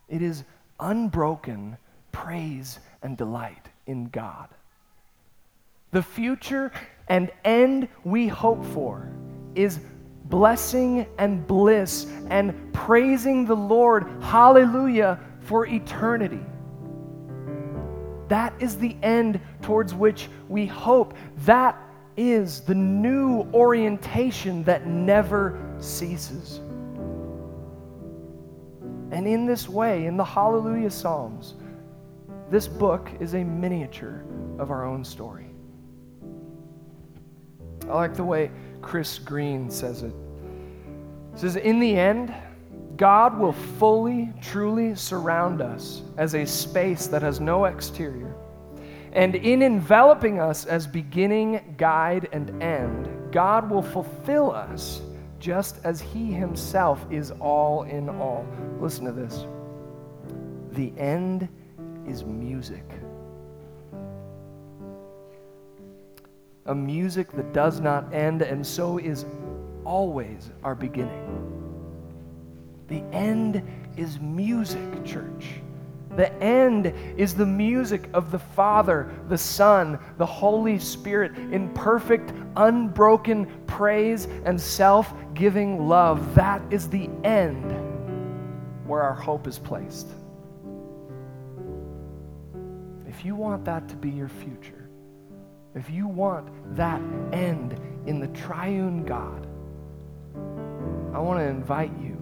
It 0.09 0.23
is 0.23 0.45
unbroken 0.79 1.79
praise 2.13 2.79
and 3.03 3.17
delight 3.17 3.69
in 3.87 4.09
God. 4.09 4.49
The 5.93 6.03
future 6.03 6.73
and 7.09 7.31
end 7.45 7.89
we 8.05 8.29
hope 8.29 8.65
for 8.67 9.11
is 9.55 9.81
blessing 10.29 11.07
and 11.19 11.47
bliss 11.47 12.07
and 12.29 12.73
praising 12.73 13.45
the 13.45 13.57
Lord, 13.57 14.07
hallelujah, 14.21 15.21
for 15.41 15.67
eternity. 15.67 16.45
That 18.29 18.53
is 18.59 18.77
the 18.77 18.97
end 19.03 19.41
towards 19.62 19.95
which 19.95 20.29
we 20.49 20.67
hope. 20.67 21.15
That 21.45 21.81
is 22.17 22.61
the 22.61 22.75
new 22.75 23.43
orientation 23.53 24.65
that 24.65 24.87
never 24.87 25.59
ceases. 25.79 26.61
And 29.12 29.29
in 29.29 29.47
this 29.47 29.69
way, 29.69 30.07
in 30.07 30.17
the 30.17 30.25
Hallelujah 30.25 30.91
Psalms, 30.91 31.55
this 32.51 32.67
book 32.67 33.11
is 33.21 33.35
a 33.35 33.45
miniature 33.45 34.25
of 34.59 34.71
our 34.71 34.85
own 34.85 35.05
story. 35.05 35.47
I 37.89 37.95
like 37.95 38.15
the 38.15 38.25
way 38.25 38.51
Chris 38.87 39.18
Green 39.18 39.70
says 39.70 40.03
it. 40.03 40.14
He 41.35 41.40
says, 41.40 41.57
In 41.57 41.81
the 41.81 41.99
end, 41.99 42.33
God 42.96 43.38
will 43.38 43.53
fully, 43.53 44.33
truly 44.40 44.94
surround 44.94 45.61
us 45.61 46.03
as 46.16 46.35
a 46.35 46.46
space 46.46 47.07
that 47.09 47.20
has 47.20 47.40
no 47.40 47.66
exterior 47.66 48.35
and 49.16 49.35
in 49.35 49.62
enveloping 49.62 50.40
us 50.40 50.66
as 50.66 50.87
beginning, 50.87 51.75
guide, 51.79 52.29
and 52.33 52.62
end, 52.62 53.09
God 53.33 53.70
will 53.70 53.81
fulfill 53.81 54.53
us 54.53 55.01
just 55.40 55.81
as 55.85 56.03
He 56.03 56.33
Himself 56.33 57.07
is 57.11 57.31
all 57.31 57.85
in 57.85 58.11
all. 58.11 58.46
Listen 58.79 59.07
to 59.07 59.12
this. 59.12 59.46
The 60.72 60.92
end 60.99 61.49
is 62.07 62.25
music. 62.25 62.85
A 66.67 66.75
music 66.75 67.31
that 67.33 67.53
does 67.53 67.81
not 67.81 68.13
end, 68.13 68.43
and 68.43 68.67
so 68.67 68.99
is 68.99 69.25
always 69.85 70.51
our 70.65 70.75
beginning. 70.75 71.47
The 72.89 73.03
end 73.13 73.63
is 73.97 74.21
music, 74.21 75.05
church. 75.05 75.61
The 76.17 76.33
end 76.43 76.95
is 77.17 77.35
the 77.35 77.47
music 77.47 78.09
of 78.15 78.31
the 78.31 78.39
Father, 78.39 79.13
the 79.29 79.37
Son, 79.37 79.99
the 80.17 80.27
Holy 80.27 80.79
Spirit 80.79 81.37
in 81.37 81.69
perfect, 81.75 82.33
unbroken 82.57 83.47
praise 83.67 84.27
and 84.45 84.59
self 84.59 85.13
giving 85.35 85.87
love. 85.89 86.35
That 86.35 86.63
is 86.71 86.89
the 86.89 87.11
end 87.23 87.71
where 88.87 89.03
our 89.03 89.15
hope 89.15 89.47
is 89.47 89.59
placed. 89.59 90.09
If 93.07 93.25
you 93.25 93.35
want 93.35 93.65
that 93.67 93.89
to 93.89 93.97
be 93.97 94.11
your 94.11 94.29
future, 94.29 94.86
if 95.77 95.91
you 95.91 96.09
want 96.09 96.49
that 96.75 97.01
end 97.33 97.79
in 98.07 98.19
the 98.19 98.29
triune 98.29 99.05
God, 99.05 99.47
I 101.15 101.19
want 101.19 101.39
to 101.39 101.45
invite 101.45 101.93
you 102.01 102.17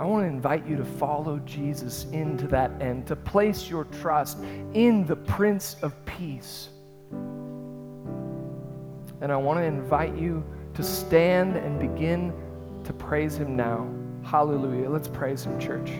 I 0.00 0.04
want 0.04 0.24
to 0.24 0.28
invite 0.28 0.66
you 0.66 0.78
to 0.78 0.84
follow 0.84 1.38
Jesus 1.40 2.06
into 2.12 2.46
that 2.48 2.70
end, 2.80 3.06
to 3.08 3.14
place 3.14 3.68
your 3.68 3.84
trust 3.84 4.38
in 4.72 5.04
the 5.04 5.16
Prince 5.16 5.76
of 5.82 5.94
Peace. 6.06 6.70
And 9.20 9.30
I 9.30 9.36
want 9.36 9.58
to 9.58 9.64
invite 9.64 10.16
you 10.16 10.42
to 10.72 10.82
stand 10.82 11.56
and 11.56 11.78
begin 11.78 12.32
to 12.84 12.94
praise 12.94 13.36
him 13.36 13.54
now. 13.54 13.92
Hallelujah. 14.22 14.88
Let's 14.88 15.08
praise 15.08 15.44
him, 15.44 15.60
church. 15.60 15.90